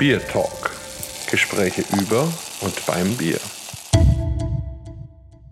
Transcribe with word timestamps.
Bier 0.00 0.26
Talk. 0.28 0.70
Gespräche 1.30 1.84
über 2.00 2.22
und 2.62 2.86
beim 2.86 3.18
Bier. 3.18 3.36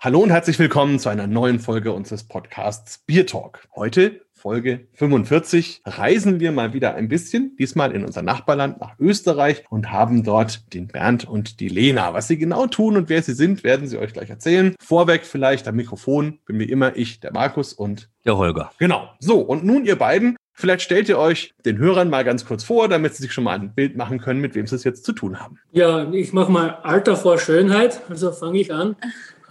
Hallo 0.01 0.21
und 0.21 0.31
herzlich 0.31 0.59
willkommen 0.59 0.99
zu 0.99 1.11
einer 1.11 1.27
neuen 1.27 1.61
Folge 1.61 1.93
unseres 1.93 2.25
Podcasts 2.25 2.97
Bier 3.05 3.27
Talk. 3.27 3.69
Heute 3.77 4.23
Folge 4.33 4.87
45 4.95 5.83
reisen 5.85 6.41
wir 6.41 6.51
mal 6.53 6.73
wieder 6.73 6.95
ein 6.95 7.09
bisschen, 7.09 7.57
diesmal 7.59 7.93
in 7.93 8.07
unser 8.07 8.23
Nachbarland 8.23 8.81
nach 8.81 8.99
Österreich 8.99 9.65
und 9.69 9.93
haben 9.93 10.25
dort 10.25 10.73
den 10.73 10.87
Bernd 10.87 11.29
und 11.29 11.61
die 11.61 11.69
Lena. 11.69 12.15
Was 12.15 12.29
sie 12.29 12.39
genau 12.39 12.69
tun 12.69 12.97
und 12.97 13.11
wer 13.11 13.23
sie 13.23 13.35
sind, 13.35 13.65
werden 13.65 13.87
sie 13.87 13.99
euch 13.99 14.15
gleich 14.15 14.31
erzählen. 14.31 14.75
Vorweg 14.81 15.27
vielleicht 15.27 15.69
am 15.69 15.77
Mikrofon 15.77 16.39
bin 16.47 16.59
wie 16.59 16.71
immer 16.71 16.97
ich, 16.97 17.21
der 17.21 17.35
Markus 17.35 17.75
und 17.75 18.09
der 18.25 18.39
Holger. 18.39 18.71
Genau. 18.79 19.11
So, 19.19 19.41
und 19.41 19.65
nun 19.65 19.85
ihr 19.85 19.97
beiden. 19.97 20.38
Vielleicht 20.61 20.83
stellt 20.83 21.09
ihr 21.09 21.19
euch 21.19 21.55
den 21.65 21.79
Hörern 21.79 22.11
mal 22.11 22.25
ganz 22.25 22.45
kurz 22.45 22.65
vor, 22.65 22.89
damit 22.89 23.15
sie 23.15 23.23
sich 23.23 23.33
schon 23.33 23.45
mal 23.45 23.57
ein 23.57 23.77
Bild 23.77 23.97
machen 23.97 24.19
können, 24.19 24.41
mit 24.41 24.57
wem 24.57 24.67
sie 24.67 24.75
es 24.75 24.83
jetzt 24.83 25.05
zu 25.05 25.13
tun 25.13 25.39
haben. 25.39 25.61
Ja, 25.71 26.11
ich 26.11 26.33
mache 26.33 26.51
mal 26.51 26.81
Alter 26.83 27.15
vor 27.15 27.39
Schönheit, 27.39 28.01
also 28.09 28.33
fange 28.33 28.59
ich 28.59 28.75
an. 28.75 28.97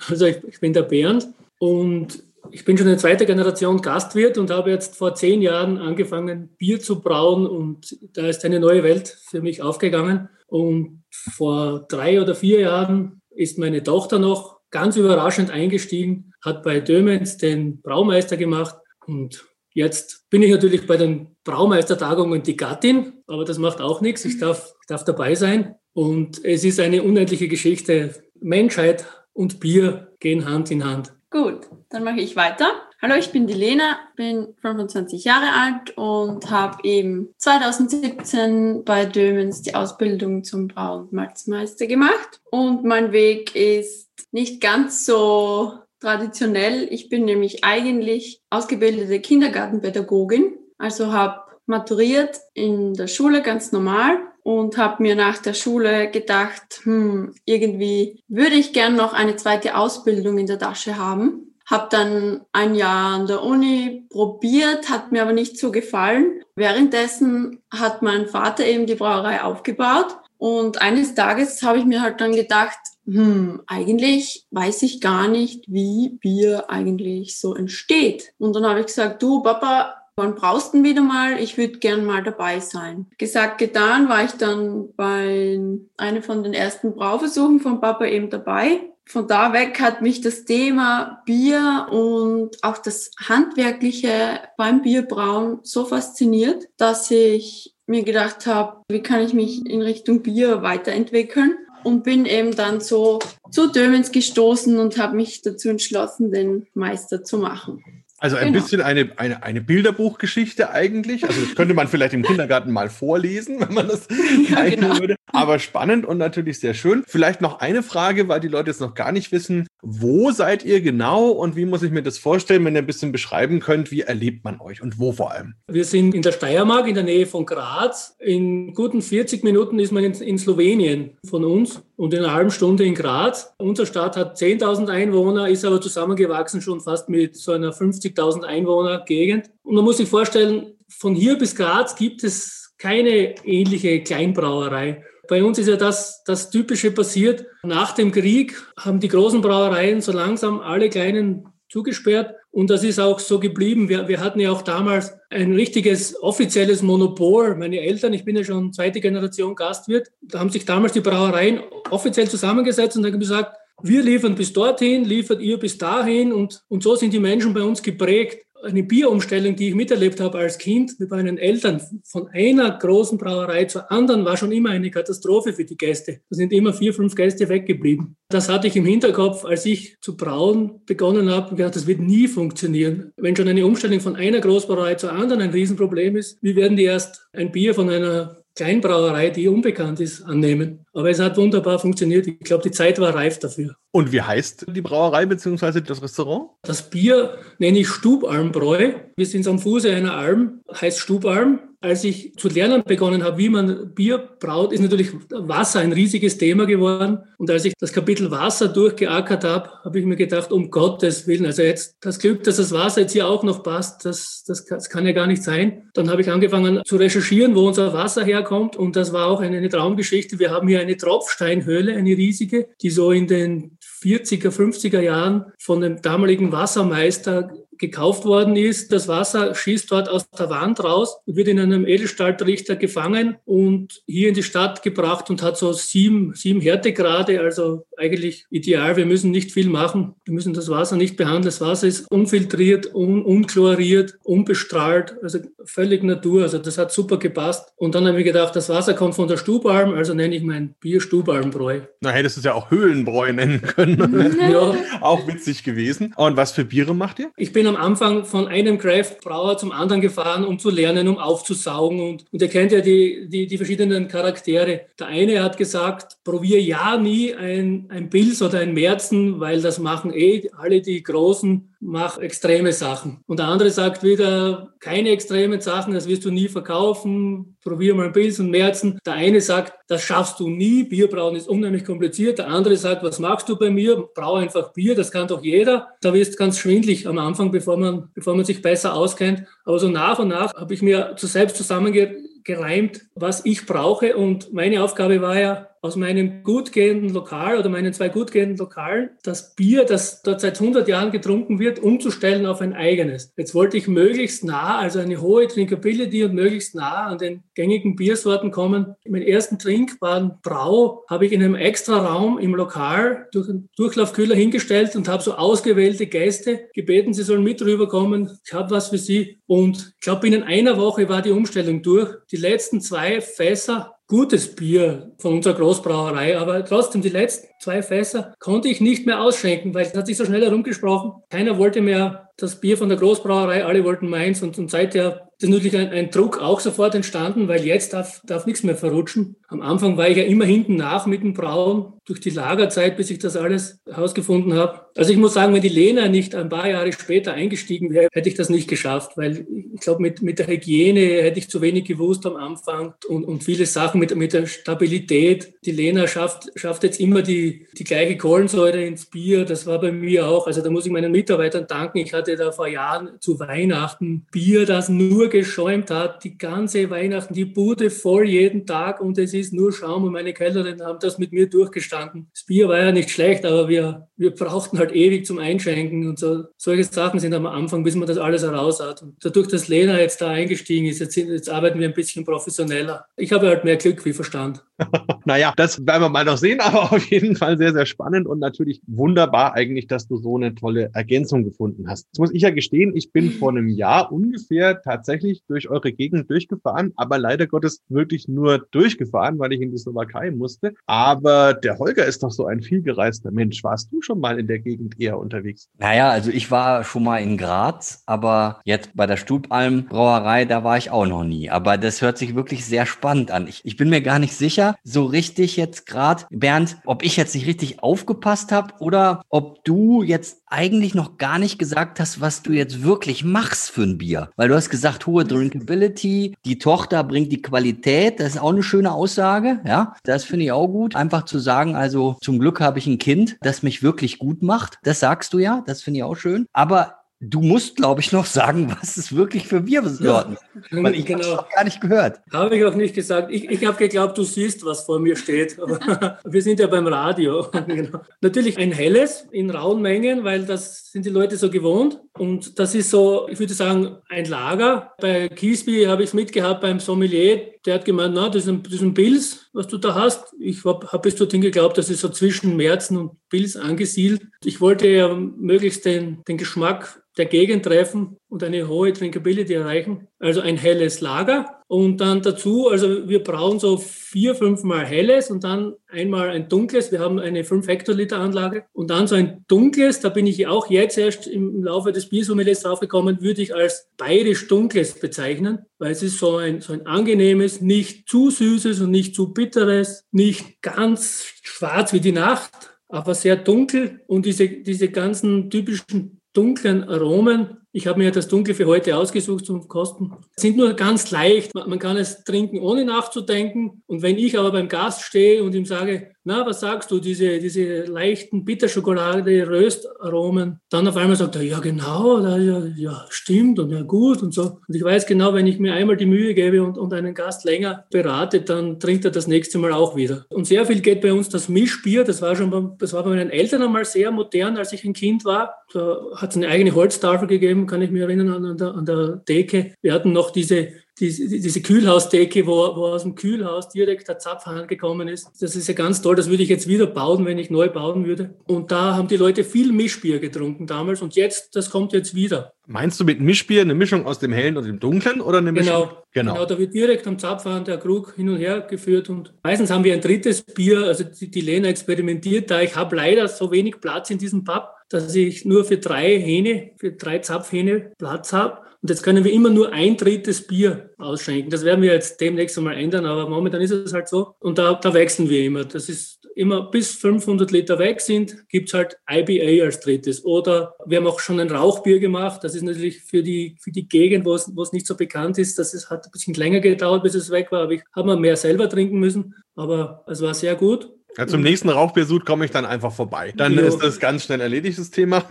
Also 0.09 0.26
ich, 0.26 0.44
ich 0.44 0.59
bin 0.59 0.73
der 0.73 0.82
Bernd 0.82 1.30
und 1.59 2.22
ich 2.52 2.66
bin 2.66 2.77
schon 2.77 2.88
eine 2.88 2.98
zweite 2.98 3.26
Generation 3.26 3.82
Gastwirt 3.82 4.38
und 4.38 4.52
habe 4.52 4.70
jetzt 4.70 4.98
vor 4.98 5.16
zehn 5.16 5.41
Jahren 5.41 5.77
angefangen, 5.77 6.49
Bier 6.58 6.82
zu 6.82 6.99
brauen 6.99 7.48
und 7.48 7.98
da 8.12 8.27
ist 8.27 8.44
eine 8.44 8.60
neue 8.60 8.84
Welt 8.84 9.08
für 9.08 9.41
mich 9.41 9.62
aufgegangen. 9.62 10.27
Und 10.48 11.04
vor 11.10 11.85
drei 11.88 12.21
oder 12.21 12.35
vier 12.35 12.60
Jahren 12.60 13.21
ist 13.30 13.58
meine 13.58 13.82
Tochter 13.82 14.20
noch 14.20 14.60
ganz 14.71 14.98
überraschend 14.98 15.52
eingestiegen, 15.52 16.34
hat 16.41 16.63
bei 16.63 16.82
Dömens 16.82 17.38
den 17.38 17.82
Braumeister 17.82 18.35
gemacht 18.35 18.76
und 19.05 19.48
jetzt 19.77 20.27
bin 20.31 20.41
ich 20.41 20.49
natürlich 20.49 20.88
bei 20.88 20.98
den 20.98 21.36
Braumeistertagungen 21.44 22.41
die 22.41 22.58
Gattin, 22.58 23.13
aber 23.27 23.45
das 23.45 23.59
macht 23.59 23.80
auch 23.80 24.02
nichts. 24.02 24.26
Ich 24.26 24.40
darf, 24.40 24.74
ich 24.82 24.88
darf 24.88 25.04
dabei 25.04 25.35
sein 25.35 25.76
und 25.93 26.43
es 26.43 26.63
ist 26.63 26.79
eine 26.79 27.04
unendliche 27.04 27.48
Geschichte. 27.48 28.15
Menschheit 28.40 29.05
und 29.34 29.60
Bier 29.60 30.15
gehen 30.20 30.49
Hand 30.49 30.71
in 30.71 30.84
Hand. 30.84 31.13
Gut, 31.29 31.68
dann 31.90 32.04
mache 32.04 32.21
ich 32.21 32.35
weiter. 32.35 32.65
Hallo, 32.99 33.13
ich 33.13 33.32
bin 33.32 33.46
die 33.46 33.54
Lena, 33.54 33.99
bin 34.15 34.55
25 34.62 35.24
Jahre 35.24 35.54
alt 35.54 35.96
und 35.96 36.49
habe 36.49 36.80
eben 36.84 37.30
2017 37.37 38.84
bei 38.84 39.05
Dömens 39.05 39.62
die 39.62 39.76
Ausbildung 39.76 40.43
zum 40.43 40.70
Brau- 40.70 40.98
und 40.98 41.13
Malzmeister 41.13 41.85
gemacht. 41.85 42.41
Und 42.49 42.84
mein 42.84 43.12
Weg 43.12 43.55
ist 43.55 44.09
nicht 44.32 44.59
ganz 44.59 45.05
so 45.05 45.74
traditionell. 45.99 46.87
Ich 46.91 47.09
bin 47.09 47.26
nämlich 47.26 47.63
eigentlich 47.63 48.41
ausgebildete 48.49 49.20
Kindergartenpädagogin, 49.20 50.57
also 50.77 51.12
habe 51.12 51.41
maturiert 51.65 52.40
in 52.53 52.93
der 52.93 53.07
Schule 53.07 53.41
ganz 53.41 53.71
normal 53.71 54.20
und 54.43 54.77
habe 54.77 55.03
mir 55.03 55.15
nach 55.15 55.40
der 55.40 55.53
Schule 55.53 56.09
gedacht, 56.09 56.81
hm, 56.84 57.34
irgendwie 57.45 58.23
würde 58.29 58.55
ich 58.55 58.73
gern 58.73 58.95
noch 58.95 59.13
eine 59.13 59.35
zweite 59.35 59.75
Ausbildung 59.75 60.37
in 60.37 60.48
der 60.48 60.59
Tasche 60.59 60.98
haben. 60.98 61.53
Habe 61.70 61.90
dann 61.91 62.45
ein 62.53 62.75
Jahr 62.75 63.15
an 63.15 63.27
der 63.27 63.43
Uni 63.43 64.07
probiert, 64.09 64.90
hat 64.90 65.12
mir 65.12 65.22
aber 65.22 65.34
nicht 65.34 65.59
so 65.59 65.69
gefallen. 65.69 66.41
Währenddessen 66.56 67.62
hat 67.69 68.01
mein 68.01 68.28
Vater 68.28 68.66
eben 68.66 68.85
die 68.85 68.95
Brauerei 68.95 69.44
aufgebaut 69.44 70.16
und 70.38 70.81
eines 70.81 71.16
Tages 71.16 71.62
habe 71.63 71.80
ich 71.80 71.85
mir 71.85 72.02
halt 72.02 72.22
dann 72.22 72.34
gedacht, 72.34 72.80
hm, 73.06 73.62
eigentlich 73.68 74.46
weiß 74.52 74.84
ich 74.84 75.02
gar 75.02 75.28
nicht, 75.28 75.66
wie 75.68 76.18
Bier 76.22 76.69
eigentlich 76.69 77.40
so 77.40 77.56
entsteht. 77.56 78.34
Und 78.38 78.56
dann 78.56 78.66
habe 78.66 78.81
ich 78.81 78.88
gesagt, 78.88 79.22
du 79.24 79.41
Papa, 79.41 79.97
Wann 80.19 80.34
brauchst 80.34 80.74
du 80.74 80.81
wieder 80.81 81.03
mal? 81.03 81.40
Ich 81.40 81.59
würde 81.59 81.78
gern 81.78 82.03
mal 82.03 82.24
dabei 82.24 82.59
sein. 82.59 83.06
Gesagt, 83.19 83.59
getan, 83.59 84.09
war 84.09 84.24
ich 84.24 84.31
dann 84.31 84.91
bei 84.96 85.59
einem 85.96 86.24
von 86.24 86.41
den 86.41 86.56
ersten 86.56 86.96
Brauversuchen 86.96 87.59
von 87.59 87.80
Papa 87.80 88.06
eben 88.06 88.31
dabei. 88.31 88.80
Von 89.06 89.28
da 89.28 89.54
weg 89.54 89.80
hat 89.80 90.02
mich 90.02 90.22
das 90.22 90.44
Thema 90.44 91.22
Bier 91.25 91.88
und 91.92 92.64
auch 92.64 92.80
das 92.80 93.12
Handwerkliche 93.30 94.40
beim 94.58 94.81
Bierbrauen 94.81 95.59
so 95.62 95.86
fasziniert, 95.86 96.68
dass 96.78 97.12
ich 97.12 97.77
mir 97.88 98.03
gedacht 98.03 98.46
habe, 98.46 98.84
wie 98.90 99.02
kann 99.02 99.22
ich 99.22 99.34
mich 99.34 99.66
in 99.66 99.81
Richtung 99.81 100.22
Bier 100.22 100.62
weiterentwickeln? 100.62 101.58
Und 101.84 102.03
bin 102.03 102.25
eben 102.25 102.56
dann 102.56 102.81
so 102.81 103.20
zu 103.50 103.72
Dömens 103.72 104.12
gestoßen 104.12 104.78
und 104.78 104.98
habe 104.98 105.16
mich 105.16 105.42
dazu 105.42 105.70
entschlossen, 105.70 106.31
den 106.31 106.68
Meister 106.74 107.24
zu 107.24 107.38
machen. 107.38 108.03
Also 108.20 108.36
ein 108.36 108.52
genau. 108.52 108.64
bisschen 108.64 108.82
eine, 108.82 109.12
eine, 109.18 109.44
eine 109.44 109.62
Bilderbuchgeschichte 109.62 110.72
eigentlich. 110.72 111.24
Also 111.24 111.40
das 111.42 111.56
könnte 111.56 111.76
man 111.76 111.88
vielleicht 111.88 112.14
im 112.14 112.24
Kindergarten 112.24 112.72
mal 112.72 112.90
vorlesen, 112.90 113.60
wenn 113.68 113.74
man 113.74 113.88
das 113.88 114.08
ja, 114.50 114.68
genau. 114.68 115.00
würde. 115.00 115.16
Aber 115.32 115.60
spannend 115.60 116.06
und 116.06 116.18
natürlich 116.18 116.60
sehr 116.60 116.74
schön. 116.74 117.04
Vielleicht 117.06 117.42
noch 117.42 117.60
eine 117.60 117.84
Frage, 117.84 118.28
weil 118.28 118.40
die 118.40 118.48
Leute 118.48 118.72
jetzt 118.72 118.82
noch 118.82 118.96
gar 118.96 119.12
nicht 119.12 119.32
wissen, 119.32 119.68
wo 119.82 120.32
seid 120.32 120.66
ihr 120.66 120.82
genau 120.82 121.30
und 121.30 121.56
wie 121.56 121.66
muss 121.66 121.84
ich 121.84 121.92
mir 121.92 122.02
das 122.02 122.18
vorstellen, 122.18 122.66
wenn 122.66 122.76
ihr 122.76 122.82
ein 122.82 122.88
bisschen 122.88 123.12
beschreiben 123.12 123.60
könnt, 123.60 123.92
wie 123.92 124.02
erlebt 124.02 124.44
man 124.44 124.60
euch 124.60 124.82
und 124.82 125.00
wo 125.00 125.12
vor 125.12 125.32
allem? 125.32 125.56
Wir 125.68 125.86
sind 125.86 126.16
in 126.16 126.24
der 126.24 126.32
Steiermark 126.32 126.88
in 126.88 126.96
der 126.96 127.04
Nähe 127.04 127.28
von 127.28 127.46
Graz. 127.46 128.16
In 128.20 128.74
guten 128.74 129.02
40 129.02 129.44
Minuten 129.44 129.78
ist 129.80 129.92
man 129.92 130.04
in, 130.04 130.14
in 130.14 130.40
Slowenien 130.40 131.12
von 131.24 131.44
uns 131.44 131.84
und 131.96 132.14
in 132.14 132.24
einer 132.24 132.34
halben 132.34 132.52
Stunde 132.52 132.86
in 132.86 132.96
Graz. 132.96 133.54
Unsere 133.58 133.86
Stadt 133.86 134.18
hat 134.18 134.38
10.000 134.38 134.90
Einwohner, 134.90 135.50
ist 135.50 135.66
aber 135.66 135.82
zusammengewachsen 135.82 136.62
schon 136.62 136.80
fast 136.80 137.10
mit 137.10 137.36
so 137.36 137.52
einer 137.52 137.74
50.000 138.16 138.44
Einwohner 138.44 139.03
Gegend. 139.06 139.50
Und 139.63 139.75
man 139.75 139.84
muss 139.84 139.97
sich 139.97 140.09
vorstellen, 140.09 140.73
von 140.88 141.16
hier 141.16 141.38
bis 141.38 141.56
Graz 141.56 141.95
gibt 141.95 142.23
es 142.23 142.73
keine 142.78 143.35
ähnliche 143.45 144.01
Kleinbrauerei. 144.03 145.03
Bei 145.28 145.44
uns 145.44 145.59
ist 145.59 145.68
ja 145.68 145.75
das, 145.75 146.23
das 146.23 146.50
Typische 146.50 146.91
passiert. 146.91 147.45
Nach 147.63 147.94
dem 147.94 148.12
Krieg 148.12 148.56
haben 148.78 149.00
die 149.00 149.09
großen 149.09 149.41
Brauereien 149.41 150.01
so 150.01 150.12
langsam 150.12 150.62
alle 150.62 150.90
kleinen 150.90 151.50
zugesperrt. 151.69 152.34
Und 152.50 152.69
das 152.69 152.84
ist 152.84 153.00
auch 153.00 153.19
so 153.19 153.40
geblieben. 153.40 153.90
Wir, 153.90 154.07
wir 154.07 154.22
hatten 154.22 154.39
ja 154.39 154.51
auch 154.51 154.62
damals 154.62 155.13
ein 155.29 155.53
richtiges 155.53 156.22
offizielles 156.22 156.81
Monopol. 156.81 157.56
Meine 157.56 157.81
Eltern, 157.81 158.13
ich 158.13 158.24
bin 158.24 158.38
ja 158.38 158.44
schon 158.44 158.72
zweite 158.72 159.01
Generation 159.01 159.53
Gastwirt, 159.53 160.09
da 160.22 160.39
haben 160.39 160.50
sich 160.50 160.66
damals 160.66 160.94
die 160.94 161.01
Brauereien 161.01 161.59
offiziell 161.89 162.29
zusammengesetzt 162.29 162.95
und 162.97 163.06
haben 163.06 163.19
gesagt, 163.19 163.56
wir 163.84 164.04
liefern 164.04 164.36
bis 164.36 164.54
dorthin, 164.54 165.06
liefert 165.06 165.42
ihr 165.42 165.58
bis 165.58 165.78
dahin. 165.78 166.34
Und, 166.34 166.64
und 166.68 166.84
so 166.84 166.96
sind 166.96 167.14
die 167.14 167.20
Menschen 167.20 167.54
bei 167.54 167.62
uns 167.62 167.82
geprägt 167.82 168.48
eine 168.64 168.84
Bierumstellung, 168.84 169.56
die 169.56 169.70
ich 169.70 169.76
miterlebt 169.76 170.20
habe 170.20 170.40
als 170.40 170.58
Kind 170.58 171.00
mit 171.00 171.10
meinen 171.10 171.38
Eltern, 171.38 171.82
von 172.04 172.28
einer 172.30 172.78
großen 172.78 173.18
Brauerei 173.18 173.66
zur 173.66 173.92
anderen, 173.92 174.26
war 174.26 174.38
schon 174.38 174.52
immer 174.52 174.70
eine 174.70 174.92
Katastrophe 174.92 175.54
für 175.54 175.66
die 175.66 175.78
Gäste. 175.78 176.22
Da 176.30 176.36
sind 176.36 176.52
immer 176.54 176.74
vier, 176.74 176.94
fünf 176.94 177.16
Gäste 177.16 177.50
weggeblieben. 177.50 178.16
Das 178.30 178.50
hatte 178.50 178.68
ich 178.68 178.76
im 178.76 178.86
Hinterkopf, 178.86 179.46
als 179.46 179.66
ich 179.66 179.98
zu 180.02 180.18
brauen 180.18 180.82
begonnen 180.86 181.30
habe 181.30 181.52
und 181.52 181.58
gedacht, 181.58 181.76
das 181.76 181.88
wird 181.88 182.00
nie 182.00 182.28
funktionieren. 182.28 183.12
Wenn 183.18 183.36
schon 183.36 183.48
eine 183.48 183.66
Umstellung 183.66 184.00
von 184.00 184.16
einer 184.16 184.40
Großbrauerei 184.40 184.96
zur 184.96 185.12
anderen 185.12 185.42
ein 185.42 185.52
Riesenproblem 185.52 186.16
ist, 186.16 186.38
wie 186.42 186.56
werden 186.56 186.78
die 186.78 186.84
erst 186.84 187.28
ein 187.34 187.52
Bier 187.52 187.74
von 187.74 187.90
einer 187.90 188.38
Kleinbrauerei, 188.57 189.29
die 189.29 189.47
unbekannt 189.47 190.00
ist, 190.00 190.23
annehmen. 190.23 190.84
Aber 190.91 191.12
es 191.12 191.19
hat 191.19 191.38
wunderbar 191.38 191.78
funktioniert. 191.78 192.25
Ich 192.25 192.40
glaube, 192.40 192.63
die 192.63 192.72
Zeit 192.72 193.00
war 193.00 193.13
reif 193.13 193.38
dafür. 193.38 193.75
Und 193.91 194.12
wie 194.12 194.22
heißt 194.22 194.66
die 194.75 194.81
Brauerei 194.81 195.28
bzw. 195.28 195.81
das 195.81 196.01
Restaurant? 196.01 196.50
Das 196.63 196.90
Bier 196.90 197.38
nenne 197.59 197.78
ich 197.78 197.88
Stubalmbräu. 197.88 198.94
Wir 199.16 199.25
sind 199.28 199.47
am 199.47 199.59
Fuße 199.59 199.94
einer 199.94 200.16
Alm, 200.16 200.62
heißt 200.73 201.00
Stubalm 201.00 201.59
als 201.80 202.04
ich 202.04 202.34
zu 202.36 202.50
lernen 202.50 202.84
begonnen 202.84 203.24
habe, 203.24 203.38
wie 203.38 203.50
man 203.50 203.94
Bier 203.94 204.18
braut, 204.18 204.74
ist 204.74 204.82
natürlich 204.82 205.12
Wasser 205.30 205.80
ein 205.80 205.94
riesiges 205.94 206.38
Thema 206.38 206.66
geworden. 206.66 207.20
Und 207.38 207.52
als 207.52 207.66
ich 207.66 207.74
das 207.80 207.94
Kapitel 207.94 208.32
Wasser 208.32 208.68
durchgeackert 208.68 209.44
habe, 209.44 209.70
habe 209.84 210.00
ich 210.00 210.06
mir 210.06 210.16
gedacht, 210.16 210.52
um 210.52 210.72
Gottes 210.72 211.28
Willen, 211.28 211.46
also 211.46 211.62
jetzt 211.62 211.96
das 212.02 212.18
Glück, 212.18 212.44
dass 212.44 212.58
das 212.58 212.72
Wasser 212.72 213.02
jetzt 213.02 213.14
hier 213.14 213.28
auch 213.28 213.44
noch 213.44 213.62
passt, 213.62 214.06
das, 214.06 214.44
das, 214.48 214.66
das 214.66 214.90
kann 214.90 215.06
ja 215.06 215.12
gar 215.12 215.28
nicht 215.28 215.44
sein. 215.44 215.90
Dann 215.94 216.10
habe 216.10 216.22
ich 216.22 216.32
angefangen 216.32 216.81
zu 216.84 216.96
recherchieren, 216.98 217.56
wo 217.56 217.68
unser 217.68 217.94
Wasser 217.94 218.24
herkommt. 218.24 218.75
Und 218.75 218.96
das 218.96 219.13
war 219.13 219.28
auch 219.28 219.42
eine, 219.42 219.57
eine 219.57 219.69
Traumgeschichte. 219.69 220.40
Wir 220.40 220.50
haben 220.50 220.68
hier 220.68 220.80
eine 220.80 220.98
Tropfsteinhöhle, 220.98 221.96
eine 221.96 222.10
riesige, 222.10 222.69
die 222.81 222.90
so 222.90 223.12
in 223.12 223.28
den 223.28 223.78
40er, 224.01 224.50
50er 224.50 225.01
Jahren 225.01 225.46
von 225.60 225.81
dem 225.81 226.01
damaligen 226.01 226.51
Wassermeister 226.51 227.51
gekauft 227.77 228.25
worden 228.25 228.56
ist. 228.56 228.91
Das 228.91 229.07
Wasser 229.07 229.56
schießt 229.56 229.91
dort 229.91 230.09
aus 230.09 230.29
der 230.31 230.50
Wand 230.50 230.83
raus 230.83 231.18
und 231.25 231.35
wird 231.35 231.47
in 231.47 231.59
einem 231.59 231.85
Edelstahltrichter 231.85 232.75
gefangen 232.75 233.38
und 233.45 234.01
hier 234.06 234.29
in 234.29 234.33
die 234.33 234.44
Stadt 234.44 234.83
gebracht 234.83 235.29
und 235.29 235.41
hat 235.41 235.57
so 235.57 235.74
sieben, 235.74 236.33
sieben 236.33 236.62
Härtegrade, 236.62 237.39
also 237.41 237.85
eigentlich 237.97 238.45
ideal. 238.50 238.97
Wir 238.97 239.06
müssen 239.06 239.31
nicht 239.31 239.51
viel 239.51 239.69
machen. 239.69 240.15
Wir 240.25 240.33
müssen 240.33 240.53
das 240.53 240.69
Wasser 240.69 240.95
nicht 240.95 241.18
behandeln. 241.18 241.45
Das 241.45 241.62
Wasser 241.62 241.88
ist 241.88 242.09
unfiltriert, 242.12 242.94
un 242.94 243.24
unchloriert, 243.24 244.18
unbestrahlt, 244.24 245.15
also 245.21 245.39
völlig 245.65 246.03
Natur. 246.03 246.44
Also 246.44 246.57
das 246.57 246.77
hat 246.77 246.91
super 246.91 247.18
gepasst. 247.18 247.74
Und 247.75 247.95
dann 247.95 248.07
habe 248.07 248.19
ich 248.19 248.25
gedacht, 248.25 248.56
das 248.56 248.69
Wasser 248.69 248.94
kommt 248.94 249.15
von 249.15 249.27
der 249.27 249.38
Stubalm, 249.38 249.94
also 249.94 250.13
nenne 250.13 250.35
ich 250.35 250.44
mein 250.44 250.75
Bier 250.79 251.01
Stubalmbräu. 251.01 251.81
Na, 252.01 252.12
hättest 252.12 252.38
du 252.38 252.39
es 252.39 252.45
ja 252.45 252.53
auch 252.53 252.71
Höhlenbräu 252.71 253.31
nennen 253.33 253.62
können. 253.62 254.38
ja. 254.51 254.75
auch 255.01 255.27
witzig 255.27 255.63
gewesen. 255.63 256.13
Und 256.15 256.38
was 256.38 256.51
für 256.51 256.65
Biere 256.65 256.95
macht 256.95 257.19
ihr? 257.19 257.31
Ich 257.38 257.53
bin 257.53 257.67
am 257.68 257.75
Anfang 257.75 258.25
von 258.25 258.48
einem 258.48 258.78
Craft-Brauer 258.78 259.58
zum 259.58 259.72
anderen 259.72 260.02
gefahren, 260.02 260.46
um 260.46 260.60
zu 260.60 260.69
lernen, 260.69 261.08
um 261.08 261.18
aufzusaugen. 261.18 262.00
Und, 262.00 262.25
und 262.31 262.42
ihr 262.42 262.48
kennt 262.48 262.72
ja 262.72 262.81
die, 262.81 263.28
die, 263.28 263.48
die 263.48 263.58
verschiedenen 263.58 264.08
Charaktere. 264.08 264.81
Der 265.00 265.08
eine 265.08 265.44
hat 265.44 265.58
gesagt, 265.58 266.18
probier 266.24 266.62
ja 266.62 266.98
nie 266.98 267.34
ein, 267.34 267.88
ein 267.90 268.10
Pilz 268.10 268.42
oder 268.42 268.60
ein 268.60 268.74
Märzen, 268.74 269.40
weil 269.40 269.62
das 269.62 269.80
machen 269.80 270.12
eh 270.14 270.50
alle 270.58 270.81
die 270.81 271.04
Großen 271.04 271.74
mach 271.79 272.18
extreme 272.18 272.74
Sachen. 272.74 273.21
Und 273.27 273.39
der 273.39 273.47
andere 273.47 273.69
sagt 273.69 274.03
wieder, 274.03 274.74
keine 274.79 275.09
extremen 275.09 275.62
Sachen, 275.62 275.94
das 275.94 276.07
wirst 276.07 276.25
du 276.25 276.31
nie 276.31 276.47
verkaufen, 276.47 277.57
probier 277.63 277.95
mal 277.95 278.12
Pilz 278.12 278.39
und 278.39 278.50
Märzen. 278.50 279.00
Der 279.06 279.13
eine 279.13 279.41
sagt, 279.41 279.74
das 279.88 280.03
schaffst 280.03 280.39
du 280.39 280.50
nie, 280.50 280.83
Bierbrauen 280.83 281.35
ist 281.35 281.47
unheimlich 281.47 281.85
kompliziert. 281.85 282.39
Der 282.39 282.47
andere 282.47 282.77
sagt, 282.77 283.03
was 283.03 283.19
machst 283.19 283.50
du 283.50 283.57
bei 283.57 283.69
mir? 283.69 284.07
Brau 284.13 284.35
einfach 284.35 284.74
Bier, 284.74 284.95
das 284.95 285.12
kann 285.12 285.27
doch 285.27 285.44
jeder. 285.44 285.89
Da 286.01 286.13
wirst 286.13 286.33
du 286.33 286.38
ganz 286.38 286.57
schwindlig 286.57 287.07
am 287.07 287.18
Anfang, 287.18 287.51
bevor 287.51 287.77
man, 287.77 288.09
bevor 288.13 288.35
man 288.35 288.45
sich 288.45 288.62
besser 288.62 288.94
auskennt. 288.94 289.44
Aber 289.63 289.79
so 289.79 289.89
nach 289.89 290.19
und 290.19 290.29
nach 290.29 290.53
habe 290.53 290.74
ich 290.74 290.81
mir 290.81 291.15
zu 291.18 291.27
selbst 291.27 291.57
zusammengereimt, 291.57 293.01
was 293.15 293.45
ich 293.45 293.65
brauche. 293.65 294.18
Und 294.18 294.53
meine 294.53 294.83
Aufgabe 294.83 295.21
war 295.21 295.39
ja, 295.39 295.68
aus 295.88 295.95
meinem 295.95 296.44
gut 296.44 296.74
gehenden 296.74 297.13
Lokal 297.13 297.57
oder 297.57 297.69
meinen 297.69 297.94
zwei 297.94 298.10
gut 298.10 298.31
gehenden 298.31 298.57
Lokalen 298.57 299.10
das 299.24 299.56
Bier, 299.56 299.86
das 299.86 300.22
dort 300.22 300.42
seit 300.42 300.60
100 300.60 300.88
Jahren 300.88 301.12
getrunken 301.12 301.60
wird, 301.60 301.80
umzustellen 301.80 302.45
auf 302.45 302.60
ein 302.62 302.74
eigenes. 302.74 303.34
Jetzt 303.38 303.56
wollte 303.56 303.78
ich 303.78 303.88
möglichst 303.88 304.44
nah, 304.44 304.78
also 304.78 305.00
eine 305.00 305.22
hohe 305.22 305.48
Drinkability 305.48 306.25
und 306.25 306.34
möglichst 306.34 306.75
nah 306.75 307.07
an 307.07 307.18
den 307.18 307.44
gängigen 307.56 307.95
Biersorten 307.95 308.51
kommen. 308.51 308.95
Mein 309.07 309.22
ersten 309.22 309.57
Trink 309.57 310.01
war 310.01 310.18
ein 310.18 310.38
Brau, 310.44 311.06
habe 311.10 311.25
ich 311.25 311.31
in 311.31 311.42
einem 311.42 311.56
extra 311.56 312.06
Raum 312.06 312.38
im 312.38 312.54
Lokal 312.54 313.28
durch 313.31 313.48
einen 313.48 313.69
Durchlaufkühler 313.78 314.36
hingestellt 314.36 314.95
und 314.95 315.07
habe 315.07 315.24
so 315.24 315.36
ausgewählte 315.36 316.07
Gäste 316.07 316.68
gebeten, 316.74 317.13
sie 317.13 317.24
sollen 317.24 317.44
mit 317.44 317.62
rüberkommen. 317.62 318.38
Ich 318.45 318.54
habe 318.54 318.72
was 318.72 318.89
für 318.89 318.98
sie. 318.98 319.39
Und 319.48 319.94
ich 319.95 320.01
glaube, 320.01 320.22
binnen 320.22 320.44
einer 320.44 320.78
Woche 320.78 321.07
war 321.07 321.22
die 321.22 321.31
Umstellung 321.31 321.81
durch. 321.81 322.13
Die 322.31 322.38
letzten 322.38 322.81
zwei 322.81 323.22
Fässer 323.22 323.97
gutes 324.07 324.56
Bier 324.56 325.12
von 325.18 325.33
unserer 325.33 325.56
Großbrauerei, 325.56 326.38
aber 326.38 326.63
trotzdem 326.63 327.01
die 327.01 327.09
letzten 327.09 327.48
zwei 327.59 327.83
Fässer 327.83 328.33
konnte 328.39 328.69
ich 328.69 328.81
nicht 328.81 329.06
mehr 329.06 329.21
ausschenken, 329.21 329.74
weil 329.74 329.86
es 329.86 329.95
hat 329.95 330.07
sich 330.07 330.18
so 330.18 330.25
schnell 330.25 330.44
herumgesprochen. 330.44 331.21
Keiner 331.30 331.57
wollte 331.57 331.81
mehr 331.81 332.26
das 332.38 332.60
Bier 332.60 332.78
von 332.78 332.89
der 332.89 332.98
Großbrauerei, 332.98 333.66
alle 333.66 333.84
wollten 333.84 334.10
meins 334.10 334.44
und, 334.44 334.57
und 334.60 334.69
seither 334.69 335.28
ist 335.39 335.50
natürlich 335.50 335.78
ein, 335.78 335.89
ein, 335.89 336.10
Druck 336.10 336.39
auch 336.42 336.60
sofort 336.60 336.95
entstanden, 336.95 337.48
weil 337.48 337.63
jetzt 337.63 337.94
darf, 337.94 338.22
darf 338.25 338.48
nichts 338.48 338.63
mehr 338.63 338.75
verrutschen. 338.75 339.36
Am 339.50 339.62
Anfang 339.62 339.95
war 339.95 340.10
ich 340.10 340.18
ja 340.18 340.24
immer 340.24 340.45
hinten 340.45 340.75
nach 340.75 341.06
mit 341.06 341.22
dem 341.22 341.34
Brauen 341.34 341.94
durch 342.06 342.19
die 342.19 342.31
Lagerzeit, 342.31 342.98
bis 342.98 343.12
ich 343.12 343.19
das 343.19 343.36
alles 343.36 343.80
herausgefunden 343.86 344.56
habe. 344.56 344.88
Also 344.95 345.12
ich 345.12 345.18
muss 345.18 345.36
sagen, 345.36 345.54
wenn 345.54 345.62
die 345.62 345.69
Lena 345.69 346.07
nicht 346.07 346.34
ein 346.34 346.50
paar 346.50 346.68
Jahre 346.68 346.92
später 346.92 347.34
eingestiegen 347.34 347.94
wäre, 347.94 348.07
hätte 348.12 348.30
ich 348.30 348.36
das 348.36 348.50
nicht 348.50 348.68
geschafft, 348.68 349.12
weil 349.16 349.45
ich 349.75 349.80
glaube, 349.81 350.01
mit, 350.01 350.24
mit 350.24 350.39
der 350.39 350.48
Hygiene 350.48 351.22
hätte 351.22 351.38
ich 351.38 351.50
zu 351.50 351.62
wenig 351.62 351.86
gewusst 351.86 352.25
am 352.25 352.36
Anfang 352.36 352.95
und, 353.07 353.24
und 353.24 353.44
viele 353.44 353.68
Sachen 353.68 354.00
mit, 354.00 354.16
mit 354.16 354.34
der 354.34 354.48
Stabilität. 354.48 355.54
Die 355.66 355.72
Lena 355.72 356.07
schafft, 356.07 356.50
schafft 356.56 356.84
jetzt 356.84 357.00
immer 357.00 357.22
die, 357.22 357.68
die 357.78 357.84
gleiche 357.84 358.18
Kohlensäure 358.18 358.84
ins 358.84 359.06
Bier. 359.06 359.45
Das 359.45 359.68
war 359.68 359.80
bei 359.80 359.92
mir 359.92 360.28
auch. 360.28 360.48
Also 360.48 360.62
da 360.62 360.72
muss 360.72 360.88
ich 360.88 360.92
meinen 360.92 361.12
Mitarbeitern 361.12 361.68
danken. 361.68 362.00
Ich 362.00 362.13
hatte 362.13 362.26
da 362.35 362.51
vor 362.51 362.68
Jahren 362.68 363.12
zu 363.19 363.39
Weihnachten 363.39 364.25
Bier, 364.31 364.65
das 364.65 364.89
nur 364.89 365.29
geschäumt 365.29 365.91
hat, 365.91 366.24
die 366.24 366.38
ganze 366.38 366.89
Weihnachten, 366.89 367.33
die 367.33 367.45
Bude 367.45 367.89
voll 367.89 368.27
jeden 368.27 368.65
Tag 368.65 369.01
und 369.01 369.18
es 369.18 369.33
ist 369.33 369.53
nur 369.53 369.71
Schaum 369.71 370.03
und 370.03 370.13
meine 370.13 370.33
Kellerinnen 370.33 370.85
haben 370.85 371.00
das 371.00 371.18
mit 371.18 371.31
mir 371.31 371.50
durchgestanden. 371.50 372.27
Das 372.33 372.44
Bier 372.45 372.68
war 372.68 372.79
ja 372.79 372.91
nicht 372.91 373.09
schlecht, 373.09 373.45
aber 373.45 373.69
wir, 373.69 374.07
wir 374.18 374.31
brauchten 374.31 374.79
halt 374.79 374.91
ewig 374.94 375.25
zum 375.25 375.39
Einschenken 375.39 376.07
und 376.07 376.19
so. 376.19 376.45
Solche 376.57 376.83
Sachen 376.83 377.19
sind 377.19 377.33
am 377.33 377.45
Anfang, 377.45 377.83
bis 377.83 377.95
man 377.95 378.07
das 378.07 378.18
alles 378.18 378.44
heraus 378.44 378.79
hat. 378.79 379.01
Und 379.01 379.15
dadurch, 379.24 379.47
dass 379.47 379.68
Lena 379.68 380.00
jetzt 380.00 380.21
da 380.21 380.29
eingestiegen 380.29 380.88
ist, 380.88 381.00
jetzt, 381.00 381.15
jetzt 381.15 381.50
arbeiten 381.50 381.79
wir 381.79 381.88
ein 381.88 381.94
bisschen 381.94 382.25
professioneller. 382.25 383.06
Ich 383.15 383.31
habe 383.31 383.47
halt 383.47 383.63
mehr 383.63 383.77
Glück 383.77 384.03
wie 384.06 384.13
Verstand. 384.13 384.63
naja, 385.25 385.53
das 385.56 385.85
werden 385.85 386.03
wir 386.03 386.09
mal 386.09 386.25
noch 386.25 386.38
sehen, 386.38 386.59
aber 386.59 386.91
auf 386.94 387.09
jeden 387.09 387.35
Fall 387.35 387.57
sehr, 387.57 387.74
sehr 387.74 387.85
spannend 387.85 388.27
und 388.27 388.39
natürlich 388.39 388.81
wunderbar 388.88 389.53
eigentlich, 389.53 389.88
dass 389.88 390.07
du 390.07 390.18
so 390.18 390.35
eine 390.35 390.53
tolle 390.56 390.89
Ergänzung 390.94 391.44
gefunden 391.44 391.89
hast. 391.89 392.07
Jetzt 392.18 392.22
muss 392.22 392.34
ich 392.34 392.42
ja 392.42 392.50
gestehen, 392.50 392.94
ich 392.96 393.12
bin 393.12 393.30
vor 393.30 393.52
einem 393.52 393.68
Jahr 393.68 394.12
ungefähr 394.12 394.81
tatsächlich 394.81 395.44
durch 395.48 395.69
eure 395.69 395.92
Gegend 395.92 396.28
durchgefahren, 396.31 396.92
aber 396.96 397.19
leider 397.19 397.46
Gottes 397.46 397.84
wirklich 397.90 398.28
nur 398.28 398.66
durchgefahren, 398.72 399.38
weil 399.38 399.54
ich 399.54 399.62
in 399.62 399.69
die 399.69 399.78
Slowakei 399.78 400.31
musste. 400.31 400.74
Aber 400.88 401.54
der 401.54 401.78
Holger 401.78 402.08
ist 402.08 402.24
doch 402.24 402.31
so 402.31 402.48
ein 402.48 402.64
vielgereister 402.64 403.30
Mensch. 403.30 403.64
Warst 403.64 403.92
du 403.92 404.02
schon 404.02 404.19
mal 404.19 404.40
in 404.40 404.48
der 404.48 404.58
Gegend 404.58 405.00
eher 405.00 405.19
unterwegs? 405.19 405.69
Naja, 405.78 406.10
also 406.10 406.31
ich 406.31 406.50
war 406.50 406.84
schon 406.84 407.04
mal 407.04 407.19
in 407.19 407.38
Graz, 407.38 408.02
aber 408.08 408.62
jetzt 408.66 408.96
bei 408.96 409.06
der 409.06 409.18
Stubalm 409.18 409.86
Brauerei, 409.86 410.46
da 410.46 410.63
war 410.63 410.80
ich 410.80 410.90
auch 410.90 411.06
noch 411.06 411.24
nie. 411.24 411.52
Aber 411.52 411.78
das 411.78 412.02
hört 412.02 412.18
sich 412.18 412.34
wirklich 412.34 412.66
sehr 412.66 412.88
spannend 412.88 413.30
an. 413.30 413.46
Ich, 413.46 413.62
ich 413.63 413.78
bin 413.78 413.90
mir 413.92 414.02
gar 414.02 414.18
nicht 414.18 414.34
sicher, 414.34 414.75
so 414.84 415.06
richtig 415.06 415.56
jetzt 415.56 415.86
gerade, 415.86 416.24
Bernd, 416.31 416.78
ob 416.84 417.04
ich 417.04 417.16
jetzt 417.16 417.36
nicht 417.36 417.46
richtig 417.46 417.84
aufgepasst 417.84 418.52
habe 418.52 418.74
oder 418.80 419.22
ob 419.30 419.63
du 419.66 420.02
jetzt 420.02 420.42
eigentlich 420.50 420.96
noch 420.96 421.18
gar 421.18 421.40
nicht 421.40 421.60
gesagt 421.60 422.00
hast, 422.00 422.22
was 422.22 422.42
du 422.42 422.54
jetzt 422.54 422.84
wirklich 422.84 423.24
machst 423.24 423.70
für 423.70 423.84
ein 423.84 423.98
Bier. 423.98 424.30
Weil 424.36 424.50
du 424.50 424.56
hast 424.56 424.70
gesagt, 424.70 425.08
hohe 425.08 425.26
Drinkability, 425.26 426.36
die 426.46 426.58
Tochter 426.58 427.04
bringt 427.04 427.32
die 427.32 427.42
Qualität, 427.42 428.20
das 428.20 428.36
ist 428.36 428.42
auch 428.42 428.52
eine 428.52 428.64
schöne 428.64 428.92
Aussage, 428.92 429.60
ja. 429.66 429.96
Das 430.04 430.24
finde 430.24 430.46
ich 430.46 430.52
auch 430.52 430.68
gut. 430.68 430.96
Einfach 430.96 431.26
zu 431.26 431.40
sagen, 431.40 431.76
also 431.76 432.18
zum 432.22 432.40
Glück 432.40 432.62
habe 432.62 432.80
ich 432.80 432.88
ein 432.88 432.98
Kind, 432.98 433.38
das 433.42 433.64
mich 433.64 433.84
wirklich 433.84 434.20
gut 434.20 434.42
macht. 434.42 434.80
Das 434.84 435.00
sagst 435.00 435.34
du 435.34 435.40
ja, 435.40 435.64
das 435.66 435.82
finde 435.82 436.00
ich 436.00 436.04
auch 436.04 436.16
schön. 436.16 436.48
Aber 436.54 436.97
Du 437.19 437.42
musst, 437.42 437.78
glaube 437.78 438.02
ich, 438.02 438.12
noch 438.12 438.28
sagen, 438.28 438.69
was 438.80 438.98
es 438.98 439.16
wirklich 439.16 439.48
für 439.48 439.62
Biersorten 439.62 440.38
ja, 440.72 440.84
Weil 440.84 440.96
ich 440.96 441.06
genau. 441.06 441.24
habe 441.24 441.36
noch 441.36 441.50
gar 441.50 441.64
nicht 441.64 441.81
gehört. 441.81 442.22
Habe 442.31 442.56
ich 442.56 442.64
auch 442.64 442.75
nicht 442.75 442.94
gesagt. 442.94 443.31
Ich, 443.31 443.50
ich 443.50 443.66
habe 443.66 443.78
geglaubt, 443.78 444.18
du 444.18 444.24
siehst, 444.24 444.64
was 444.64 444.84
vor 444.84 445.00
mir 445.00 445.16
steht. 445.16 445.60
Aber 445.60 446.19
wir 446.24 446.42
sind 446.42 446.60
ja 446.60 446.68
beim 446.68 446.86
Radio. 446.86 447.48
genau. 447.68 448.02
Natürlich 448.22 448.58
ein 448.58 448.72
helles 448.72 449.28
in 449.31 449.50
rauen 449.50 449.81
Mengen, 449.81 450.24
weil 450.24 450.46
das 450.46 450.92
sind 450.92 451.06
die 451.06 451.10
Leute 451.10 451.38
so 451.38 451.50
gewohnt. 451.50 452.00
Und 452.14 452.60
das 452.60 452.75
ist 452.75 452.92
so, 452.92 453.28
ich 453.30 453.40
würde 453.40 453.54
sagen, 453.54 453.98
ein 454.10 454.25
Lager. 454.25 454.94
Bei 455.00 455.28
Kiesby 455.28 455.86
habe 455.86 456.04
ich 456.04 456.10
es 456.10 456.13
mitgehabt 456.13 456.62
beim 456.62 456.80
Sommelier. 456.80 457.54
Der 457.66 457.75
hat 457.75 457.86
gemeint, 457.86 458.13
na, 458.13 458.30
das 458.30 458.44
ist 458.44 458.50
ein, 458.50 458.63
das 458.63 458.74
ist 458.74 458.81
ein 458.81 458.94
Pilz, 458.94 459.50
was 459.54 459.68
du 459.68 459.78
da 459.78 459.96
hast. 459.96 460.36
Ich 460.40 460.63
habe 460.66 460.88
hab 460.88 461.02
bis 461.02 461.16
dorthin 461.16 461.42
geglaubt, 461.42 461.78
das 461.78 461.90
ist 461.90 462.02
so 462.02 462.10
zwischen 462.10 462.56
Märzen 462.56 462.98
und 462.98 463.12
Pilz 463.30 463.56
angesiedelt. 463.56 464.22
Ich 464.44 464.62
wollte 464.62 464.88
ja 464.88 465.13
möglichst 465.13 465.84
den, 465.86 466.24
den 466.28 466.38
Geschmack 466.38 467.02
der 467.18 467.25
Gegend 467.25 467.66
treffen 467.66 468.18
und 468.30 468.44
eine 468.44 468.68
hohe 468.68 468.94
Drinkability 468.94 469.54
erreichen. 469.54 470.08
Also 470.19 470.42
ein 470.42 470.58
helles 470.58 471.02
Lager 471.02 471.58
und 471.68 472.00
dann 472.00 472.22
dazu, 472.22 472.70
also 472.70 473.10
wir 473.10 473.24
brauchen 473.24 473.60
so 473.60 473.77
vier, 473.77 474.36
fünf 474.36 474.63
Mal 474.63 474.86
helles 474.86 475.30
und 475.30 475.44
dann 475.44 475.74
einmal 475.88 476.30
ein 476.30 476.48
dunkles. 476.48 476.91
Wir 476.91 477.00
haben 477.00 477.20
eine 477.20 477.44
5 477.44 477.68
Hektoliter 477.68 478.20
Anlage 478.20 478.65
und 478.72 478.89
dann 478.89 479.08
so 479.08 479.15
ein 479.15 479.44
dunkles, 479.48 480.00
da 480.00 480.10
bin 480.10 480.27
ich 480.27 480.48
auch 480.48 480.70
jetzt 480.70 480.98
erst 480.98 481.27
im 481.27 481.63
Laufe 481.63 481.91
des 481.91 482.08
Biersommeliers 482.10 482.62
draufgekommen, 482.62 483.22
würde 483.22 483.41
ich 483.41 483.53
als 483.53 483.89
bayerisch 483.98 484.48
dunkles 484.48 484.94
bezeichnen, 485.00 485.60
weil 485.80 485.91
es 485.91 486.03
ist 486.03 486.20
so 486.20 486.38
ein, 486.38 486.62
so 486.62 486.74
ein 486.74 486.86
angenehmes, 486.86 487.60
nicht 487.62 488.08
zu 488.08 488.30
süßes 488.30 488.80
und 488.80 488.91
nicht 488.91 489.13
zu 489.13 489.34
bitteres, 489.34 490.06
nicht 490.12 490.62
ganz 490.62 491.25
schwarz 491.41 491.91
wie 491.91 492.00
die 492.00 492.13
Nacht, 492.13 492.51
aber 492.88 493.13
sehr 493.13 493.36
dunkel 493.36 494.01
und 494.08 494.25
diese, 494.25 494.48
diese 494.48 494.89
ganzen 494.89 495.50
typischen 495.50 496.16
dunklen 496.38 496.84
Aromen. 496.88 497.66
Ich 497.74 497.86
habe 497.86 498.00
mir 498.00 498.12
das 498.12 498.27
Dunkle 498.27 498.53
für 498.53 498.65
heute 498.65 498.97
ausgesucht 498.97 499.45
zum 499.45 499.67
Kosten. 499.67 500.13
Sind 500.36 500.57
nur 500.57 500.74
ganz 500.74 501.12
leicht. 501.12 501.53
Man 501.53 501.79
kann 501.79 501.97
es 501.97 502.24
trinken, 502.24 502.59
ohne 502.59 502.86
nachzudenken. 502.86 503.83
Und 503.88 504.01
wenn 504.01 504.17
ich 504.17 504.38
aber 504.39 504.51
beim 504.51 504.67
Gast 504.67 505.03
stehe 505.03 505.43
und 505.43 505.53
ihm 505.53 505.65
sage, 505.65 506.12
na, 506.29 506.45
was 506.45 506.59
sagst 506.59 506.91
du, 506.91 507.00
diese, 507.00 507.39
diese 507.39 507.83
leichten 507.83 508.43
Bitterschokolade, 508.43 509.47
Röstaromen, 509.47 510.59
dann 510.69 510.86
auf 510.86 510.97
einmal 510.97 511.15
sagt 511.15 511.38
er, 511.38 511.41
ja 511.41 511.59
genau, 511.59 512.19
ja, 512.19 512.65
ja, 512.75 513.05
stimmt 513.07 513.59
und 513.59 513.69
ja 513.69 513.81
gut 513.83 514.21
und 514.21 514.33
so. 514.33 514.59
Und 514.67 514.75
ich 514.75 514.83
weiß 514.83 515.05
genau, 515.05 515.33
wenn 515.33 515.47
ich 515.47 515.57
mir 515.57 515.74
einmal 515.74 515.95
die 515.95 516.05
Mühe 516.05 516.33
gebe 516.33 516.62
und, 516.62 516.77
und 516.77 516.93
einen 516.93 517.13
Gast 517.13 517.45
länger 517.45 517.86
berate, 517.91 518.41
dann 518.41 518.77
trinkt 518.77 519.05
er 519.05 519.12
das 519.12 519.27
nächste 519.27 519.57
Mal 519.57 519.71
auch 519.71 519.95
wieder. 519.95 520.25
Und 520.29 520.47
sehr 520.47 520.65
viel 520.65 520.81
geht 520.81 521.00
bei 521.00 521.13
uns 521.13 521.29
das 521.29 521.47
Mischbier, 521.47 522.03
das 522.03 522.21
war 522.21 522.36
schon 522.36 522.50
bei, 522.50 522.62
das 522.77 522.91
war 522.91 523.03
bei 523.03 523.12
meinen 523.12 523.29
Eltern 523.29 523.62
einmal 523.62 523.86
sehr 523.86 524.12
modern, 524.12 524.57
als 524.57 524.74
ich 524.74 524.83
ein 524.83 524.91
Kind 524.91 525.24
war. 525.24 525.55
Da 525.71 525.97
hat 526.15 526.31
es 526.31 526.36
eine 526.36 526.50
eigene 526.50 526.75
Holztafel 526.75 527.29
gegeben, 527.29 527.57
kann 527.66 527.82
ich 527.82 527.90
mich 527.90 528.02
erinnern, 528.02 528.30
an, 528.30 528.46
an, 528.46 528.58
der, 528.58 528.76
an 528.76 528.86
der 528.86 529.08
Decke. 529.28 529.74
Wir 529.82 529.94
hatten 529.94 530.12
noch 530.12 530.32
diese 530.32 530.74
diese, 531.00 531.28
diese 531.28 531.62
Kühlhausdecke, 531.62 532.48
wo, 532.48 532.76
wo 532.76 532.88
aus 532.88 533.04
dem 533.04 533.14
Kühlhaus 533.14 533.70
direkt 533.70 534.08
der 534.08 534.18
Zapfhahn 534.18 534.68
gekommen 534.68 535.08
ist. 535.08 535.30
Das 535.40 535.56
ist 535.56 535.68
ja 535.68 535.74
ganz 535.74 536.02
toll. 536.02 536.16
Das 536.16 536.30
würde 536.30 536.42
ich 536.42 536.50
jetzt 536.50 536.68
wieder 536.68 536.88
bauen, 536.88 537.26
wenn 537.26 537.38
ich 537.38 537.50
neu 537.50 537.70
bauen 537.70 538.06
würde. 538.06 538.34
Und 538.48 538.72
da 538.72 538.96
haben 538.96 539.08
die 539.08 539.18
Leute 539.18 539.44
viel 539.44 539.72
Mischbier 539.72 540.20
getrunken 540.20 540.66
damals. 540.66 541.02
Und 541.02 541.16
jetzt, 541.16 541.56
das 541.56 541.70
kommt 541.70 541.94
jetzt 541.94 542.16
wieder. 542.16 542.54
Meinst 542.66 543.00
du 543.00 543.06
mit 543.06 543.22
Mischbier 543.22 543.62
eine 543.62 543.76
Mischung 543.76 544.06
aus 544.06 544.20
dem 544.20 544.34
Hellen 544.34 544.58
und 544.58 544.66
dem 544.66 544.80
Dunklen 544.80 545.22
oder 545.22 545.38
eine 545.38 545.52
Mischung? 545.52 545.84
Genau, 545.84 546.04
genau. 546.12 546.34
genau 546.34 546.46
da 546.46 546.58
wird 546.58 546.74
direkt 546.74 547.06
am 547.06 547.20
Zapfhahn 547.20 547.64
der 547.64 547.78
Krug 547.78 548.16
hin 548.16 548.30
und 548.30 548.38
her 548.38 548.62
geführt. 548.62 549.10
Und 549.10 549.34
meistens 549.44 549.70
haben 549.70 549.84
wir 549.84 549.94
ein 549.94 550.02
drittes 550.02 550.42
Bier. 550.42 550.86
Also 550.86 551.04
die, 551.04 551.30
die 551.30 551.42
Lena 551.42 551.68
experimentiert 551.68 552.50
da. 552.50 552.62
Ich 552.62 552.76
habe 552.76 552.96
leider 552.96 553.28
so 553.28 553.52
wenig 553.52 553.80
Platz 553.80 554.10
in 554.10 554.18
diesem 554.18 554.44
Pub 554.44 554.76
dass 554.89 555.13
ich 555.15 555.46
nur 555.46 555.65
für 555.65 555.77
drei 555.77 556.20
Hähne, 556.20 556.72
für 556.77 556.91
drei 556.91 557.20
Zapfhähne 557.20 557.91
Platz 557.98 558.34
habe. 558.34 558.62
Und 558.82 558.89
jetzt 558.89 559.03
können 559.03 559.24
wir 559.24 559.34
immer 559.34 559.50
nur 559.50 559.74
ein 559.74 559.98
drittes 559.98 560.46
Bier 560.46 560.91
ausschenken. 560.98 561.50
Das 561.50 561.65
werden 561.65 561.82
wir 561.82 561.91
jetzt 561.91 562.22
demnächst 562.22 562.58
einmal 562.58 562.77
ändern, 562.77 563.06
aber 563.06 563.27
momentan 563.27 563.62
ist 563.62 563.72
es 563.72 563.94
halt 563.94 564.08
so. 564.08 564.36
Und 564.39 564.60
da, 564.60 564.74
da 564.75 564.94
wechseln 564.94 565.29
wir 565.29 565.44
immer. 565.44 565.65
Das 565.65 565.89
ist 565.89 566.17
immer 566.36 566.70
bis 566.70 566.91
500 566.91 567.50
Liter 567.50 567.79
weg 567.79 568.00
sind, 568.00 568.48
gibt's 568.48 568.74
halt 568.74 568.98
IBA 569.10 569.65
als 569.65 569.79
drittes. 569.79 570.24
Oder 570.24 570.75
wir 570.86 571.00
haben 571.00 571.08
auch 571.08 571.20
schon 571.20 571.39
ein 571.39 571.50
Rauchbier 571.50 572.00
gemacht. 572.00 572.44
Das 572.44 572.53
ist 572.53 572.62
natürlich 572.62 573.01
für 573.01 573.24
die, 573.24 573.58
für 573.60 573.72
die 573.72 573.88
Gegend, 573.88 574.25
wo 574.25 574.36
es, 574.36 574.48
es 574.48 574.72
nicht 574.72 574.86
so 574.86 574.96
bekannt 574.96 575.39
ist. 575.39 575.58
Das 575.58 575.74
ist, 575.74 575.89
hat 575.89 576.06
ein 576.06 576.12
bisschen 576.12 576.36
länger 576.36 576.60
gedauert, 576.60 577.01
bis 577.01 577.15
es 577.15 577.32
weg 577.32 577.51
war. 577.51 577.63
Aber 577.63 577.72
ich 577.72 577.82
habe 577.96 578.08
mal 578.08 578.17
mehr 578.17 578.38
selber 578.38 578.70
trinken 578.70 579.00
müssen. 579.00 579.34
Aber 579.56 580.03
es 580.08 580.22
war 580.22 580.36
sehr 580.36 580.56
gut. 580.56 580.89
Ja, 581.17 581.25
zum 581.25 581.41
nächsten 581.41 581.69
Rauchbiersud 581.69 582.25
komme 582.25 582.45
ich 582.45 582.51
dann 582.51 582.65
einfach 582.65 582.93
vorbei. 582.93 583.33
Dann 583.36 583.53
jo. 583.53 583.62
ist 583.62 583.81
das 583.81 584.00
ganz 584.00 584.25
schnell 584.25 584.39
erledigt, 584.39 584.77
das 584.77 584.91
Thema. 584.91 585.24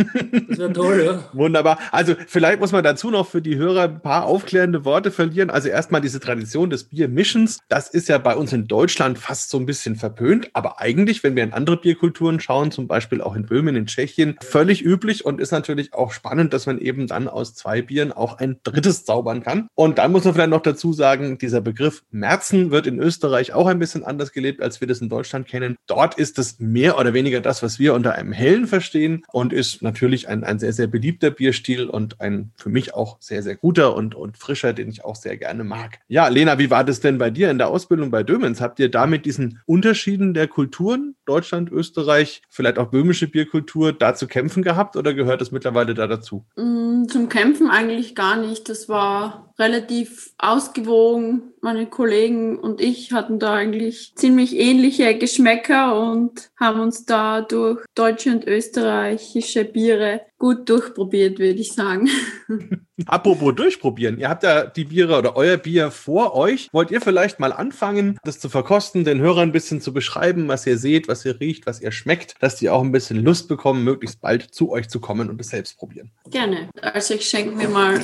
Das 0.48 0.58
wäre 0.58 0.72
toll, 0.72 1.02
ja. 1.04 1.24
Wunderbar. 1.32 1.78
Also 1.92 2.14
vielleicht 2.26 2.58
muss 2.58 2.72
man 2.72 2.82
dazu 2.82 3.10
noch 3.12 3.28
für 3.28 3.40
die 3.40 3.56
Hörer 3.56 3.82
ein 3.82 4.00
paar 4.02 4.24
aufklärende 4.24 4.84
Worte 4.84 5.12
verlieren. 5.12 5.48
Also 5.48 5.68
erstmal 5.68 6.00
diese 6.00 6.18
Tradition 6.18 6.70
des 6.70 6.84
Biermischens. 6.84 7.60
Das 7.68 7.88
ist 7.88 8.08
ja 8.08 8.18
bei 8.18 8.34
uns 8.34 8.52
in 8.52 8.66
Deutschland 8.66 9.18
fast 9.18 9.50
so 9.50 9.58
ein 9.58 9.66
bisschen 9.66 9.94
verpönt. 9.94 10.50
Aber 10.54 10.80
eigentlich, 10.80 11.22
wenn 11.22 11.36
wir 11.36 11.44
in 11.44 11.52
andere 11.52 11.76
Bierkulturen 11.76 12.40
schauen, 12.40 12.72
zum 12.72 12.88
Beispiel 12.88 13.20
auch 13.20 13.36
in 13.36 13.46
Böhmen, 13.46 13.76
in 13.76 13.86
Tschechien, 13.86 14.36
völlig 14.42 14.84
üblich 14.84 15.24
und 15.24 15.40
ist 15.40 15.52
natürlich 15.52 15.94
auch 15.94 16.10
spannend, 16.10 16.52
dass 16.52 16.66
man 16.66 16.80
eben 16.80 17.06
dann 17.06 17.28
aus 17.28 17.54
zwei 17.54 17.80
Bieren 17.80 18.10
auch 18.10 18.38
ein 18.38 18.56
drittes 18.64 19.04
zaubern 19.04 19.44
kann. 19.44 19.68
Und 19.76 19.98
dann 19.98 20.10
muss 20.10 20.24
man 20.24 20.34
vielleicht 20.34 20.50
noch 20.50 20.62
dazu 20.62 20.92
sagen, 20.92 21.38
dieser 21.38 21.60
Begriff 21.60 22.02
Märzen 22.10 22.72
wird 22.72 22.88
in 22.88 22.98
Österreich 22.98 23.52
auch 23.52 23.68
ein 23.68 23.78
bisschen 23.78 24.02
anders 24.02 24.32
gelebt, 24.32 24.62
als 24.62 24.80
wir 24.80 24.88
das 24.88 25.00
in 25.00 25.08
Deutschland 25.08 25.46
kennen. 25.46 25.75
Dort 25.86 26.14
ist 26.18 26.38
es 26.38 26.58
mehr 26.60 26.98
oder 26.98 27.14
weniger 27.14 27.40
das, 27.40 27.62
was 27.62 27.78
wir 27.78 27.94
unter 27.94 28.14
einem 28.14 28.32
hellen 28.32 28.66
verstehen 28.66 29.24
und 29.32 29.52
ist 29.52 29.82
natürlich 29.82 30.28
ein, 30.28 30.44
ein 30.44 30.58
sehr, 30.58 30.72
sehr 30.72 30.86
beliebter 30.86 31.30
Bierstil 31.30 31.86
und 31.86 32.20
ein 32.20 32.52
für 32.56 32.68
mich 32.68 32.94
auch 32.94 33.16
sehr, 33.20 33.42
sehr 33.42 33.56
guter 33.56 33.94
und, 33.96 34.14
und 34.14 34.38
frischer, 34.38 34.72
den 34.72 34.88
ich 34.88 35.04
auch 35.04 35.16
sehr 35.16 35.36
gerne 35.36 35.64
mag. 35.64 35.98
Ja, 36.08 36.28
Lena, 36.28 36.58
wie 36.58 36.70
war 36.70 36.84
das 36.84 37.00
denn 37.00 37.18
bei 37.18 37.30
dir 37.30 37.50
in 37.50 37.58
der 37.58 37.68
Ausbildung 37.68 38.10
bei 38.10 38.22
Dömens? 38.22 38.60
Habt 38.60 38.78
ihr 38.78 38.90
da 38.90 39.06
mit 39.06 39.26
diesen 39.26 39.60
Unterschieden 39.66 40.34
der 40.34 40.48
Kulturen, 40.48 41.15
Deutschland, 41.26 41.70
Österreich, 41.70 42.42
vielleicht 42.48 42.78
auch 42.78 42.90
böhmische 42.90 43.28
Bierkultur, 43.28 43.92
da 43.92 44.14
zu 44.14 44.26
kämpfen 44.26 44.62
gehabt 44.62 44.96
oder 44.96 45.12
gehört 45.14 45.42
es 45.42 45.52
mittlerweile 45.52 45.94
da 45.94 46.06
dazu? 46.06 46.46
Mm, 46.56 47.04
zum 47.08 47.28
Kämpfen 47.28 47.68
eigentlich 47.68 48.14
gar 48.14 48.36
nicht. 48.36 48.68
Das 48.68 48.88
war 48.88 49.52
relativ 49.58 50.32
ausgewogen. 50.38 51.52
Meine 51.60 51.86
Kollegen 51.86 52.58
und 52.58 52.80
ich 52.80 53.12
hatten 53.12 53.38
da 53.38 53.54
eigentlich 53.54 54.12
ziemlich 54.14 54.56
ähnliche 54.56 55.16
Geschmäcker 55.18 55.98
und 55.98 56.50
haben 56.58 56.80
uns 56.80 57.04
da 57.04 57.40
durch 57.40 57.84
deutsche 57.94 58.30
und 58.30 58.46
österreichische 58.46 59.64
Biere 59.64 60.20
gut 60.38 60.68
durchprobiert, 60.68 61.38
würde 61.38 61.60
ich 61.60 61.72
sagen. 61.72 62.08
Apropos 63.06 63.54
durchprobieren, 63.54 64.18
ihr 64.18 64.28
habt 64.28 64.42
ja 64.42 64.66
die 64.66 64.84
Biere 64.84 65.18
oder 65.18 65.36
euer 65.36 65.56
Bier 65.56 65.90
vor 65.90 66.34
euch. 66.34 66.68
Wollt 66.72 66.90
ihr 66.90 67.00
vielleicht 67.00 67.40
mal 67.40 67.52
anfangen, 67.52 68.18
das 68.24 68.38
zu 68.38 68.48
verkosten, 68.48 69.04
den 69.04 69.20
Hörern 69.20 69.48
ein 69.48 69.52
bisschen 69.52 69.80
zu 69.80 69.92
beschreiben, 69.92 70.48
was 70.48 70.66
ihr 70.66 70.78
seht, 70.78 71.08
was 71.08 71.24
ihr 71.24 71.38
riecht, 71.40 71.66
was 71.66 71.80
ihr 71.80 71.92
schmeckt, 71.92 72.34
dass 72.40 72.56
die 72.56 72.70
auch 72.70 72.82
ein 72.82 72.92
bisschen 72.92 73.22
Lust 73.22 73.48
bekommen, 73.48 73.84
möglichst 73.84 74.20
bald 74.20 74.54
zu 74.54 74.70
euch 74.70 74.88
zu 74.88 75.00
kommen 75.00 75.28
und 75.28 75.40
es 75.40 75.48
selbst 75.48 75.78
probieren? 75.78 76.10
Gerne. 76.30 76.68
Also 76.80 77.14
ich 77.14 77.28
schenke 77.28 77.54
mir 77.54 77.68
mal 77.68 78.00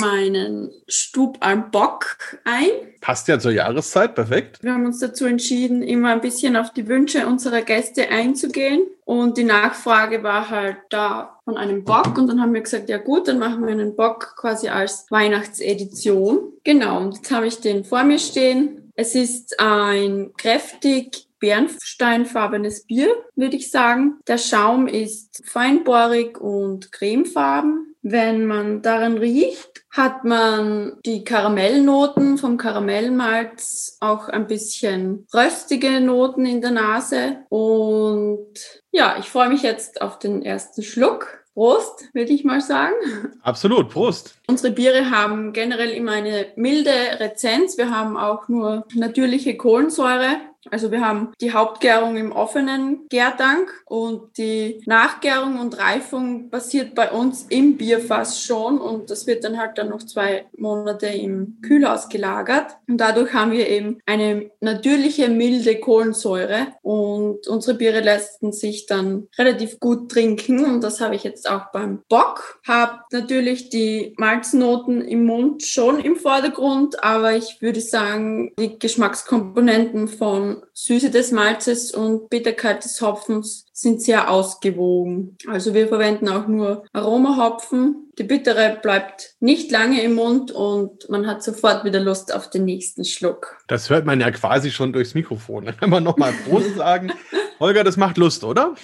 meinen 0.00 0.70
Stub 0.88 1.38
am 1.40 1.70
Bock 1.70 2.16
ein. 2.44 2.68
Passt 3.00 3.28
ja 3.28 3.38
zur 3.38 3.52
Jahreszeit, 3.52 4.14
perfekt. 4.14 4.62
Wir 4.62 4.72
haben 4.72 4.86
uns 4.86 5.00
dazu 5.00 5.26
entschieden, 5.26 5.82
immer 5.82 6.10
ein 6.10 6.20
bisschen 6.20 6.56
auf 6.56 6.72
die 6.72 6.88
Wünsche 6.88 7.26
unserer 7.26 7.62
Gäste 7.62 8.08
einzugehen. 8.08 8.82
Und 9.04 9.36
die 9.36 9.44
Nachfrage 9.44 10.22
war 10.22 10.50
halt 10.50 10.78
da 10.90 11.38
von 11.44 11.56
einem 11.56 11.84
Bock. 11.84 12.18
Und 12.18 12.26
dann 12.26 12.40
haben 12.40 12.54
wir 12.54 12.60
gesagt, 12.60 12.88
ja 12.88 12.98
gut, 12.98 13.28
dann 13.28 13.38
machen 13.38 13.64
wir 13.64 13.72
einen 13.72 13.94
Bock 13.94 14.34
quasi 14.36 14.68
als 14.68 15.06
Weihnachtsedition. 15.10 16.52
Genau, 16.64 17.00
und 17.00 17.14
jetzt 17.16 17.30
habe 17.30 17.46
ich 17.46 17.60
den 17.60 17.84
vor 17.84 18.02
mir 18.04 18.18
stehen. 18.18 18.92
Es 18.96 19.14
ist 19.14 19.60
ein 19.60 20.32
kräftig 20.36 21.26
bernsteinfarbenes 21.38 22.86
Bier, 22.86 23.14
würde 23.34 23.56
ich 23.56 23.70
sagen. 23.70 24.18
Der 24.26 24.38
Schaum 24.38 24.86
ist 24.88 25.42
feinbohrig 25.46 26.40
und 26.40 26.92
cremefarben. 26.92 27.94
Wenn 28.02 28.46
man 28.46 28.82
daran 28.82 29.18
riecht, 29.18 29.84
hat 29.96 30.24
man 30.24 30.98
die 31.04 31.24
Karamellnoten 31.24 32.38
vom 32.38 32.56
Karamellmalz, 32.58 33.96
auch 34.00 34.28
ein 34.28 34.46
bisschen 34.46 35.26
röstige 35.32 36.00
Noten 36.00 36.44
in 36.44 36.60
der 36.60 36.72
Nase. 36.72 37.38
Und 37.48 38.54
ja, 38.92 39.16
ich 39.18 39.26
freue 39.26 39.48
mich 39.48 39.62
jetzt 39.62 40.02
auf 40.02 40.18
den 40.18 40.42
ersten 40.42 40.82
Schluck. 40.82 41.46
Prost, 41.54 42.10
würde 42.12 42.32
ich 42.32 42.44
mal 42.44 42.60
sagen. 42.60 42.94
Absolut, 43.40 43.88
Prost. 43.88 44.34
Unsere 44.46 44.74
Biere 44.74 45.10
haben 45.10 45.54
generell 45.54 45.88
immer 45.88 46.12
eine 46.12 46.48
milde 46.56 46.90
Rezenz. 47.18 47.78
Wir 47.78 47.90
haben 47.90 48.18
auch 48.18 48.46
nur 48.48 48.84
natürliche 48.94 49.56
Kohlensäure. 49.56 50.36
Also 50.70 50.90
wir 50.90 51.00
haben 51.00 51.32
die 51.40 51.52
Hauptgärung 51.52 52.16
im 52.16 52.32
offenen 52.32 53.08
Gärtank 53.08 53.72
und 53.86 54.36
die 54.38 54.82
Nachgärung 54.86 55.58
und 55.58 55.78
Reifung 55.78 56.50
passiert 56.50 56.94
bei 56.94 57.10
uns 57.10 57.46
im 57.48 57.76
Bierfass 57.76 58.42
schon 58.42 58.80
und 58.80 59.10
das 59.10 59.26
wird 59.26 59.44
dann 59.44 59.58
halt 59.58 59.78
dann 59.78 59.90
noch 59.90 60.02
zwei 60.02 60.46
Monate 60.56 61.06
im 61.06 61.58
Kühlhaus 61.62 62.08
gelagert. 62.08 62.76
Und 62.88 62.98
dadurch 62.98 63.32
haben 63.32 63.52
wir 63.52 63.68
eben 63.68 63.98
eine 64.06 64.50
natürliche 64.60 65.28
milde 65.28 65.78
Kohlensäure 65.78 66.68
und 66.82 67.46
unsere 67.48 67.76
Biere 67.76 68.00
lassen 68.00 68.52
sich 68.52 68.86
dann 68.86 69.28
relativ 69.38 69.80
gut 69.80 70.10
trinken 70.10 70.64
und 70.64 70.82
das 70.82 71.00
habe 71.00 71.14
ich 71.14 71.24
jetzt 71.24 71.48
auch 71.48 71.70
beim 71.72 72.02
Bock. 72.08 72.60
Hab 72.66 73.04
natürlich 73.12 73.70
die 73.70 74.14
Malznoten 74.16 75.00
im 75.02 75.24
Mund 75.24 75.64
schon 75.64 76.00
im 76.00 76.16
Vordergrund, 76.16 77.02
aber 77.02 77.34
ich 77.34 77.58
würde 77.60 77.80
sagen, 77.80 78.52
die 78.58 78.78
Geschmackskomponenten 78.78 80.08
von 80.08 80.55
Süße 80.72 81.10
des 81.10 81.32
Malzes 81.32 81.92
und 81.92 82.28
Bitterkeit 82.30 82.84
des 82.84 83.00
Hopfens 83.00 83.66
sind 83.72 84.02
sehr 84.02 84.30
ausgewogen. 84.30 85.36
Also 85.46 85.74
wir 85.74 85.88
verwenden 85.88 86.28
auch 86.28 86.46
nur 86.46 86.84
Aromahopfen. 86.92 88.10
Die 88.18 88.24
Bittere 88.24 88.78
bleibt 88.80 89.34
nicht 89.40 89.70
lange 89.70 90.02
im 90.02 90.14
Mund 90.14 90.50
und 90.50 91.08
man 91.10 91.26
hat 91.26 91.42
sofort 91.42 91.84
wieder 91.84 92.00
Lust 92.00 92.34
auf 92.34 92.48
den 92.48 92.64
nächsten 92.64 93.04
Schluck. 93.04 93.58
Das 93.66 93.90
hört 93.90 94.06
man 94.06 94.20
ja 94.20 94.30
quasi 94.30 94.70
schon 94.70 94.92
durchs 94.92 95.14
Mikrofon. 95.14 95.64
Dann 95.66 95.76
kann 95.76 95.90
man 95.90 96.04
nochmal 96.04 96.32
Prost 96.48 96.76
sagen. 96.76 97.12
Holger, 97.58 97.84
das 97.84 97.96
macht 97.96 98.18
Lust, 98.18 98.44
oder? 98.44 98.74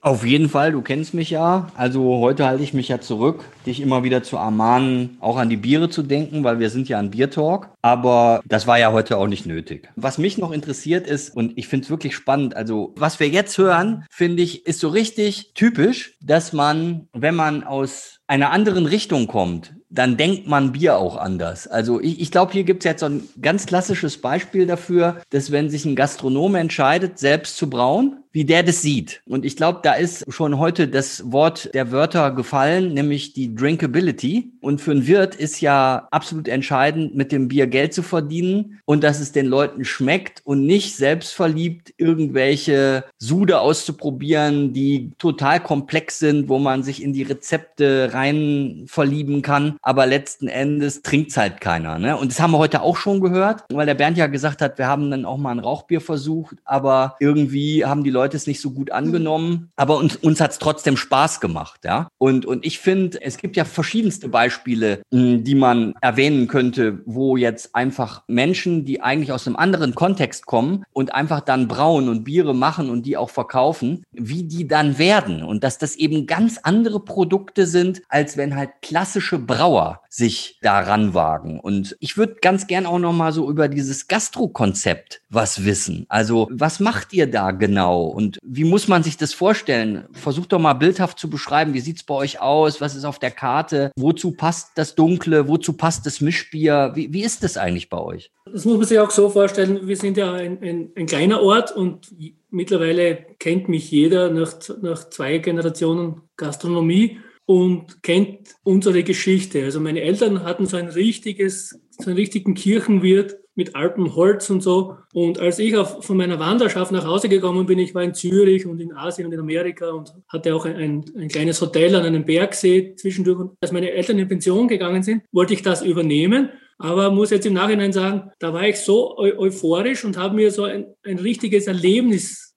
Auf 0.00 0.24
jeden 0.24 0.48
Fall, 0.48 0.72
du 0.72 0.80
kennst 0.80 1.12
mich 1.12 1.30
ja. 1.30 1.70
Also 1.76 2.18
heute 2.18 2.46
halte 2.46 2.62
ich 2.62 2.72
mich 2.72 2.88
ja 2.88 3.00
zurück, 3.00 3.44
dich 3.66 3.80
immer 3.80 4.04
wieder 4.04 4.22
zu 4.22 4.36
ermahnen, 4.36 5.18
auch 5.20 5.36
an 5.36 5.50
die 5.50 5.58
Biere 5.58 5.90
zu 5.90 6.02
denken, 6.02 6.42
weil 6.42 6.58
wir 6.58 6.70
sind 6.70 6.88
ja 6.88 6.98
an 6.98 7.10
Biertalk. 7.10 7.68
Aber 7.82 8.40
das 8.46 8.66
war 8.66 8.78
ja 8.78 8.92
heute 8.92 9.18
auch 9.18 9.26
nicht 9.26 9.44
nötig. 9.44 9.88
Was 9.96 10.16
mich 10.16 10.38
noch 10.38 10.50
interessiert 10.50 11.06
ist, 11.06 11.36
und 11.36 11.58
ich 11.58 11.68
finde 11.68 11.84
es 11.84 11.90
wirklich 11.90 12.14
spannend, 12.14 12.56
also 12.56 12.94
was 12.96 13.20
wir 13.20 13.28
jetzt 13.28 13.58
hören, 13.58 14.06
finde 14.10 14.42
ich, 14.42 14.66
ist 14.66 14.80
so 14.80 14.88
richtig 14.88 15.52
typisch, 15.54 16.16
dass 16.22 16.54
man, 16.54 17.08
wenn 17.12 17.34
man 17.34 17.64
aus 17.64 18.20
einer 18.26 18.50
anderen 18.50 18.86
Richtung 18.86 19.26
kommt, 19.26 19.74
dann 19.90 20.16
denkt 20.16 20.46
man 20.46 20.72
Bier 20.72 20.96
auch 20.96 21.16
anders. 21.16 21.66
Also 21.66 22.00
ich, 22.00 22.18
ich 22.18 22.30
glaube, 22.30 22.52
hier 22.52 22.64
gibt 22.64 22.82
es 22.82 22.88
jetzt 22.88 23.00
so 23.00 23.06
ein 23.06 23.28
ganz 23.42 23.66
klassisches 23.66 24.18
Beispiel 24.18 24.66
dafür, 24.66 25.20
dass 25.28 25.52
wenn 25.52 25.68
sich 25.68 25.84
ein 25.84 25.96
Gastronom 25.96 26.54
entscheidet, 26.54 27.18
selbst 27.18 27.58
zu 27.58 27.68
brauen, 27.68 28.21
wie 28.32 28.44
der 28.44 28.62
das 28.62 28.82
sieht. 28.82 29.22
Und 29.26 29.44
ich 29.44 29.56
glaube, 29.56 29.80
da 29.82 29.92
ist 29.92 30.24
schon 30.32 30.58
heute 30.58 30.88
das 30.88 31.30
Wort 31.30 31.70
der 31.74 31.92
Wörter 31.92 32.30
gefallen, 32.32 32.94
nämlich 32.94 33.34
die 33.34 33.54
Drinkability. 33.54 34.52
Und 34.60 34.80
für 34.80 34.92
einen 34.92 35.06
Wirt 35.06 35.34
ist 35.34 35.60
ja 35.60 36.08
absolut 36.10 36.48
entscheidend, 36.48 37.14
mit 37.14 37.32
dem 37.32 37.48
Bier 37.48 37.66
Geld 37.66 37.92
zu 37.92 38.02
verdienen 38.02 38.80
und 38.84 39.04
dass 39.04 39.20
es 39.20 39.32
den 39.32 39.46
Leuten 39.46 39.84
schmeckt 39.84 40.40
und 40.44 40.64
nicht 40.64 40.96
selbstverliebt 40.96 41.92
irgendwelche 41.98 43.04
Sude 43.18 43.60
auszuprobieren, 43.60 44.72
die 44.72 45.10
total 45.18 45.60
komplex 45.60 46.18
sind, 46.18 46.48
wo 46.48 46.58
man 46.58 46.82
sich 46.82 47.02
in 47.02 47.12
die 47.12 47.22
Rezepte 47.22 48.10
rein 48.12 48.84
verlieben 48.86 49.42
kann. 49.42 49.76
Aber 49.82 50.06
letzten 50.06 50.48
Endes 50.48 51.02
trinkt's 51.02 51.36
halt 51.36 51.60
keiner. 51.60 51.98
Ne? 51.98 52.16
Und 52.16 52.30
das 52.30 52.40
haben 52.40 52.52
wir 52.52 52.58
heute 52.58 52.82
auch 52.82 52.96
schon 52.96 53.20
gehört, 53.20 53.64
weil 53.72 53.86
der 53.86 53.94
Bernd 53.94 54.16
ja 54.16 54.26
gesagt 54.26 54.62
hat, 54.62 54.78
wir 54.78 54.86
haben 54.86 55.10
dann 55.10 55.24
auch 55.24 55.38
mal 55.38 55.50
ein 55.50 55.58
Rauchbier 55.58 56.00
versucht, 56.00 56.56
aber 56.64 57.16
irgendwie 57.20 57.84
haben 57.84 58.04
die 58.04 58.10
Leute 58.10 58.21
Leute 58.22 58.36
es 58.36 58.46
nicht 58.46 58.60
so 58.60 58.70
gut 58.70 58.88
mhm. 58.88 58.94
angenommen, 58.94 59.72
aber 59.74 59.96
uns, 59.96 60.14
uns 60.16 60.40
hat 60.40 60.52
es 60.52 60.58
trotzdem 60.58 60.96
Spaß 60.96 61.40
gemacht, 61.40 61.80
ja. 61.84 62.08
Und, 62.18 62.46
und 62.46 62.64
ich 62.64 62.78
finde, 62.78 63.20
es 63.20 63.36
gibt 63.36 63.56
ja 63.56 63.64
verschiedenste 63.64 64.28
Beispiele, 64.28 65.02
die 65.10 65.54
man 65.56 65.94
erwähnen 66.00 66.46
könnte, 66.46 67.00
wo 67.04 67.36
jetzt 67.36 67.74
einfach 67.74 68.22
Menschen, 68.28 68.84
die 68.84 69.00
eigentlich 69.00 69.32
aus 69.32 69.46
einem 69.46 69.56
anderen 69.56 69.96
Kontext 69.96 70.46
kommen 70.46 70.84
und 70.92 71.14
einfach 71.14 71.40
dann 71.40 71.66
brauen 71.66 72.08
und 72.08 72.22
Biere 72.22 72.54
machen 72.54 72.90
und 72.90 73.06
die 73.06 73.16
auch 73.16 73.30
verkaufen, 73.30 74.04
wie 74.12 74.44
die 74.44 74.68
dann 74.68 74.98
werden 74.98 75.42
und 75.42 75.64
dass 75.64 75.78
das 75.78 75.96
eben 75.96 76.26
ganz 76.26 76.58
andere 76.62 77.00
Produkte 77.00 77.66
sind, 77.66 78.02
als 78.08 78.36
wenn 78.36 78.54
halt 78.54 78.70
klassische 78.82 79.40
Brauer 79.40 80.00
sich 80.08 80.58
daran 80.62 81.14
wagen. 81.14 81.58
Und 81.58 81.96
ich 81.98 82.16
würde 82.16 82.36
ganz 82.40 82.66
gern 82.66 82.86
auch 82.86 82.98
noch 82.98 83.14
mal 83.14 83.32
so 83.32 83.50
über 83.50 83.68
dieses 83.68 84.06
Gastro-Konzept 84.06 85.22
was 85.30 85.64
wissen. 85.64 86.04
Also 86.08 86.48
was 86.52 86.80
macht 86.80 87.12
ihr 87.12 87.30
da 87.30 87.50
genau? 87.50 88.11
Und 88.12 88.38
wie 88.42 88.64
muss 88.64 88.88
man 88.88 89.02
sich 89.02 89.16
das 89.16 89.32
vorstellen? 89.34 90.04
Versucht 90.12 90.52
doch 90.52 90.58
mal 90.58 90.74
bildhaft 90.74 91.18
zu 91.18 91.28
beschreiben, 91.30 91.74
wie 91.74 91.80
sieht's 91.80 92.04
bei 92.04 92.14
euch 92.14 92.40
aus? 92.40 92.80
Was 92.80 92.94
ist 92.94 93.04
auf 93.04 93.18
der 93.18 93.30
Karte? 93.30 93.90
Wozu 93.96 94.32
passt 94.32 94.72
das 94.76 94.94
Dunkle? 94.94 95.48
Wozu 95.48 95.72
passt 95.72 96.06
das 96.06 96.20
Mischbier? 96.20 96.92
Wie, 96.94 97.12
wie 97.12 97.24
ist 97.24 97.42
das 97.42 97.56
eigentlich 97.56 97.88
bei 97.88 97.98
euch? 97.98 98.30
Das 98.44 98.64
muss 98.64 98.76
man 98.76 98.86
sich 98.86 98.98
auch 98.98 99.10
so 99.10 99.30
vorstellen. 99.30 99.86
Wir 99.86 99.96
sind 99.96 100.16
ja 100.16 100.32
ein, 100.32 100.62
ein, 100.62 100.90
ein 100.96 101.06
kleiner 101.06 101.40
Ort 101.40 101.74
und 101.74 102.14
mittlerweile 102.50 103.26
kennt 103.38 103.68
mich 103.68 103.90
jeder 103.90 104.30
nach, 104.30 104.54
nach 104.82 105.08
zwei 105.08 105.38
Generationen 105.38 106.20
Gastronomie 106.36 107.18
und 107.46 108.02
kennt 108.02 108.54
unsere 108.62 109.02
Geschichte. 109.02 109.64
Also 109.64 109.80
meine 109.80 110.02
Eltern 110.02 110.44
hatten 110.44 110.66
so 110.66 110.76
ein 110.76 110.88
richtiges, 110.88 111.80
so 111.98 112.06
einen 112.06 112.16
richtigen 112.16 112.54
Kirchenwirt 112.54 113.36
mit 113.54 113.74
altem 113.74 114.14
Holz 114.14 114.48
und 114.50 114.62
so. 114.62 114.96
Und 115.12 115.38
als 115.38 115.58
ich 115.58 115.76
auf, 115.76 116.04
von 116.04 116.16
meiner 116.16 116.38
Wanderschaft 116.38 116.92
nach 116.92 117.06
Hause 117.06 117.28
gekommen 117.28 117.66
bin, 117.66 117.78
ich 117.78 117.94
war 117.94 118.02
in 118.02 118.14
Zürich 118.14 118.66
und 118.66 118.80
in 118.80 118.92
Asien 118.92 119.26
und 119.26 119.32
in 119.32 119.40
Amerika 119.40 119.90
und 119.90 120.14
hatte 120.28 120.54
auch 120.54 120.64
ein, 120.64 120.76
ein, 120.76 121.04
ein 121.16 121.28
kleines 121.28 121.60
Hotel 121.60 121.94
an 121.94 122.04
einem 122.04 122.24
Bergsee 122.24 122.94
zwischendurch. 122.96 123.38
Und 123.38 123.52
als 123.60 123.72
meine 123.72 123.90
Eltern 123.90 124.18
in 124.18 124.28
Pension 124.28 124.68
gegangen 124.68 125.02
sind, 125.02 125.22
wollte 125.32 125.54
ich 125.54 125.62
das 125.62 125.82
übernehmen. 125.82 126.50
Aber 126.78 127.10
muss 127.10 127.30
jetzt 127.30 127.46
im 127.46 127.52
Nachhinein 127.52 127.92
sagen, 127.92 128.32
da 128.40 128.52
war 128.52 128.66
ich 128.66 128.80
so 128.80 129.16
eu 129.16 129.38
euphorisch 129.38 130.04
und 130.04 130.16
habe 130.16 130.34
mir 130.34 130.50
so 130.50 130.64
ein, 130.64 130.86
ein 131.04 131.18
richtiges 131.18 131.68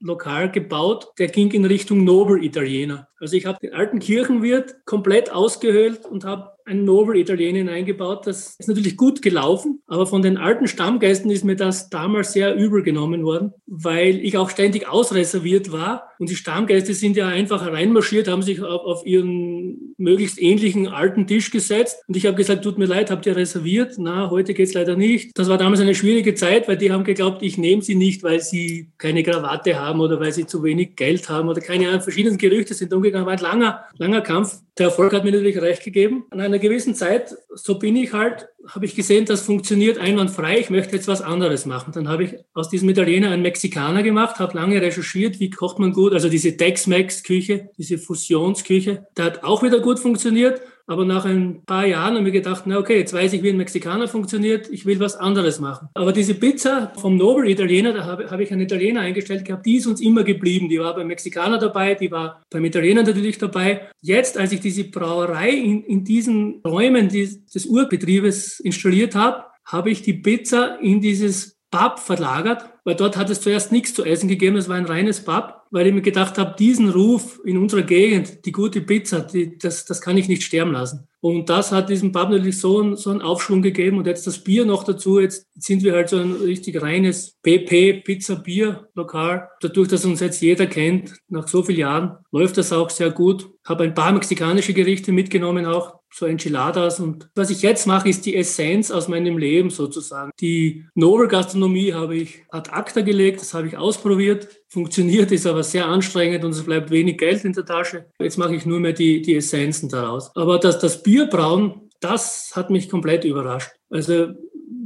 Erlebnislokal 0.06 0.52
gebaut, 0.52 1.14
der 1.18 1.28
ging 1.28 1.52
in 1.52 1.66
Richtung 1.66 2.04
Nobel-Italiener. 2.04 3.08
Also 3.20 3.38
ich 3.38 3.46
habe 3.46 3.60
den 3.60 3.74
alten 3.74 4.00
Kirchenwirt 4.00 4.86
komplett 4.86 5.32
ausgehöhlt 5.32 6.06
und 6.06 6.26
habe 6.26 6.56
ein 6.66 6.84
Nobel 6.84 7.18
Italiener 7.18 7.72
eingebaut. 7.72 8.26
Das 8.26 8.56
ist 8.58 8.68
natürlich 8.68 8.98
gut 8.98 9.22
gelaufen, 9.22 9.82
aber 9.88 10.08
von 10.08 10.24
den 10.24 10.38
alten 10.38 10.68
Stammgästen 10.68 11.30
ist 11.30 11.46
mir 11.46 11.56
das 11.56 11.90
damals 11.90 12.34
sehr 12.34 12.56
übel 12.56 12.82
genommen 12.82 13.24
worden, 13.24 13.54
weil 13.68 14.18
ich 14.18 14.38
auch 14.38 14.50
ständig 14.50 14.88
ausreserviert 14.88 15.72
war. 15.72 16.10
Und 16.18 16.30
die 16.30 16.36
Stammgäste 16.36 16.94
sind 16.94 17.18
ja 17.18 17.28
einfach 17.28 17.66
reinmarschiert, 17.66 18.28
haben 18.28 18.42
sich 18.42 18.64
auf, 18.64 19.06
ihren 19.06 19.94
möglichst 19.98 20.42
ähnlichen 20.42 20.88
alten 20.88 21.28
Tisch 21.28 21.52
gesetzt. 21.52 22.04
Und 22.08 22.18
ich 22.18 22.26
habe 22.26 22.36
gesagt, 22.36 22.64
tut 22.64 22.80
mir 22.80 22.86
leid, 22.86 23.12
habt 23.12 23.26
ihr 23.28 23.36
reserviert? 23.36 23.96
Na, 23.98 24.32
heute 24.32 24.54
geht's 24.54 24.74
leider 24.74 24.96
nicht. 24.96 25.38
Das 25.38 25.50
war 25.50 25.58
damals 25.58 25.82
eine 25.82 25.94
schwierige 25.94 26.34
Zeit, 26.34 26.68
weil 26.68 26.78
die 26.78 26.92
haben 26.92 27.04
geglaubt, 27.04 27.44
ich 27.44 27.58
nehme 27.58 27.84
sie 27.84 27.96
nicht, 27.96 28.24
weil 28.24 28.40
sie 28.40 28.92
keine 28.98 29.22
Krawatte 29.22 29.80
haben 29.80 29.95
oder 30.00 30.20
weil 30.20 30.32
sie 30.32 30.46
zu 30.46 30.64
wenig 30.64 30.96
Geld 30.96 31.30
haben 31.30 31.50
oder 31.50 31.62
keine 31.62 31.90
Ahnung. 31.90 32.02
Verschiedene 32.02 32.38
Gerüchte 32.38 32.74
sind 32.74 32.94
umgegangen. 32.94 33.26
War 33.26 33.34
ein 33.34 33.40
langer, 33.40 33.86
langer 33.98 34.22
Kampf. 34.22 34.60
Der 34.78 34.88
Erfolg 34.88 35.14
hat 35.14 35.24
mir 35.24 35.32
natürlich 35.32 35.62
recht 35.62 35.84
gegeben. 35.84 36.26
An 36.32 36.42
einer 36.42 36.60
gewissen 36.60 36.96
Zeit, 36.96 37.36
so 37.54 37.80
bin 37.80 37.96
ich 37.96 38.14
halt, 38.14 38.48
habe 38.68 38.86
ich 38.86 38.96
gesehen, 38.96 39.26
das 39.26 39.42
funktioniert 39.42 39.98
einwandfrei. 39.98 40.60
Ich 40.60 40.70
möchte 40.70 40.96
jetzt 40.96 41.08
was 41.08 41.22
anderes 41.22 41.66
machen. 41.66 41.94
Dann 41.94 42.10
habe 42.10 42.26
ich 42.26 42.36
aus 42.54 42.70
diesem 42.70 42.90
Italiener 42.90 43.32
einen 43.32 43.42
Mexikaner 43.42 44.04
gemacht, 44.04 44.40
habe 44.40 44.58
lange 44.58 44.82
recherchiert, 44.82 45.40
wie 45.40 45.50
kocht 45.50 45.80
man 45.80 45.94
gut. 45.94 46.14
Also 46.14 46.30
diese 46.30 46.58
Tex-Mex-Küche, 46.58 47.70
diese 47.78 47.98
Fusionsküche, 47.98 49.08
der 49.16 49.26
hat 49.26 49.44
auch 49.44 49.64
wieder 49.64 49.80
gut 49.80 50.00
funktioniert. 50.00 50.62
Aber 50.88 51.04
nach 51.06 51.26
ein 51.26 51.64
paar 51.66 51.86
Jahren 51.86 52.16
haben 52.16 52.26
wir 52.26 52.32
gedacht, 52.32 52.64
na 52.66 52.78
okay, 52.78 52.98
jetzt 52.98 53.14
weiß 53.14 53.34
ich, 53.34 53.42
wie 53.42 53.50
ein 53.50 53.58
Mexikaner 53.58 54.08
funktioniert, 54.08 54.70
ich 54.70 54.86
will 54.86 55.00
was 55.00 55.16
anderes 55.16 55.60
machen. 55.60 55.90
Aber 55.96 56.12
diese 56.12 56.36
Pizza 56.36 56.94
vom 56.98 57.18
Nobel 57.18 57.50
Italiener, 57.50 57.94
da 57.94 58.06
habe, 58.06 58.30
habe 58.30 58.44
ich 58.44 58.52
einen 58.52 58.62
Italiener 58.62 59.02
eingestellt 59.02 59.46
gehabt, 59.46 59.66
die 59.66 59.78
ist 59.78 59.88
uns 59.88 60.00
immer 60.00 60.24
geblieben. 60.24 60.70
Die 60.70 60.80
war 60.80 60.96
beim 60.96 61.08
Mexikaner 61.08 61.58
dabei, 61.58 61.96
die 61.96 62.12
war 62.12 62.44
beim 62.52 62.66
Italiener 62.66 63.04
natürlich 63.04 63.38
dabei. 63.38 63.90
Jetzt, 64.02 64.38
als 64.38 64.52
ich 64.52 64.60
diese 64.60 64.84
Brauerei 64.84 65.50
in, 65.50 65.84
in 65.84 66.04
diesen 66.04 66.62
Räumen 66.66 67.10
des, 67.10 67.46
des 67.46 67.66
Urbetriebes 67.66 68.60
installiert 68.60 69.16
habe, 69.16 69.46
habe 69.66 69.90
ich 69.90 70.04
die 70.04 70.14
Pizza 70.14 70.78
in 70.80 71.02
dieses 71.02 71.55
Pub 71.72 72.00
verlagert, 72.00 72.70
weil 72.84 72.96
dort 72.96 73.18
hat 73.18 73.30
es 73.30 73.42
zuerst 73.42 73.72
nichts 73.72 73.94
zu 73.94 74.04
essen 74.04 74.30
gegeben, 74.30 74.56
es 74.56 74.70
war 74.70 74.76
ein 74.76 74.86
reines 74.86 75.24
Pub, 75.24 75.64
weil 75.72 75.88
ich 75.88 75.94
mir 75.94 76.02
gedacht 76.02 76.38
habe, 76.38 76.56
diesen 76.58 76.90
Ruf 76.90 77.42
in 77.44 77.58
unserer 77.58 77.82
Gegend, 77.82 78.46
die 78.46 78.52
gute 78.52 78.82
Pizza, 78.82 79.22
die, 79.22 79.58
das, 79.58 79.86
das 79.86 80.00
kann 80.00 80.18
ich 80.18 80.28
nicht 80.28 80.44
sterben 80.44 80.72
lassen. 80.72 81.08
Und 81.20 81.50
das 81.50 81.72
hat 81.72 81.90
diesem 81.90 82.12
Pub 82.12 82.30
natürlich 82.30 82.60
so, 82.60 82.80
einen, 82.80 82.96
so 82.96 83.10
einen 83.10 83.24
Aufschwung 83.24 83.64
gegeben 83.64 83.98
und 83.98 84.06
jetzt 84.06 84.28
das 84.28 84.44
Bier 84.44 84.64
noch 84.64 84.84
dazu, 84.84 85.20
jetzt 85.20 85.48
sind 85.56 85.84
wir 85.84 85.94
halt 85.94 86.10
so 86.10 86.18
ein 86.18 86.34
richtig 86.34 86.80
reines 86.82 87.38
PP 87.42 88.04
Pizza 88.06 88.36
Bier 88.36 88.88
Lokal. 88.94 89.50
Dadurch, 89.60 89.88
dass 89.88 90.06
uns 90.06 90.20
jetzt 90.20 90.42
jeder 90.42 90.68
kennt, 90.68 91.16
nach 91.28 91.48
so 91.48 91.64
vielen 91.64 91.80
Jahren, 91.80 92.18
läuft 92.32 92.58
das 92.58 92.72
auch 92.72 92.92
sehr 92.92 93.10
gut. 93.10 93.50
Habe 93.66 93.86
ein 93.86 93.96
paar 93.96 94.12
mexikanische 94.12 94.74
Gerichte 94.74 95.12
mitgenommen 95.12 95.66
auch, 95.66 96.00
so 96.16 96.26
Enchiladas. 96.26 97.00
Und 97.00 97.30
was 97.36 97.50
ich 97.50 97.62
jetzt 97.62 97.88
mache, 97.88 98.08
ist 98.08 98.26
die 98.26 98.36
Essenz 98.36 98.90
aus 98.90 99.10
meinem 99.10 99.38
Leben 99.38 99.70
sozusagen. 99.70 100.32
Die 100.40 100.86
Nobel-Gastronomie 100.96 101.94
habe 101.94 102.16
ich 102.16 102.46
ad 102.50 102.70
acta 102.72 103.02
gelegt, 103.02 103.42
das 103.42 103.54
habe 103.54 103.68
ich 103.68 103.78
ausprobiert. 103.78 104.48
Funktioniert, 104.70 105.32
ist 105.32 105.46
aber 105.46 105.64
sehr 105.64 105.86
anstrengend 105.86 106.46
und 106.46 106.52
es 106.52 106.64
bleibt 106.64 106.90
wenig 106.90 107.18
Geld 107.18 107.44
in 107.44 107.52
der 107.52 107.66
Tasche. 107.66 108.06
Jetzt 108.20 108.38
mache 108.38 108.56
ich 108.56 108.66
nur 108.66 108.80
mehr 108.80 108.94
die, 108.94 109.22
die 109.22 109.36
Essenzen 109.36 109.90
daraus. 109.90 110.32
Aber 110.36 110.58
das, 110.58 110.80
das 110.80 111.04
Bierbrauen, 111.04 111.90
das 112.00 112.54
hat 112.56 112.70
mich 112.70 112.90
komplett 112.90 113.26
überrascht. 113.26 113.72
Also 113.90 114.30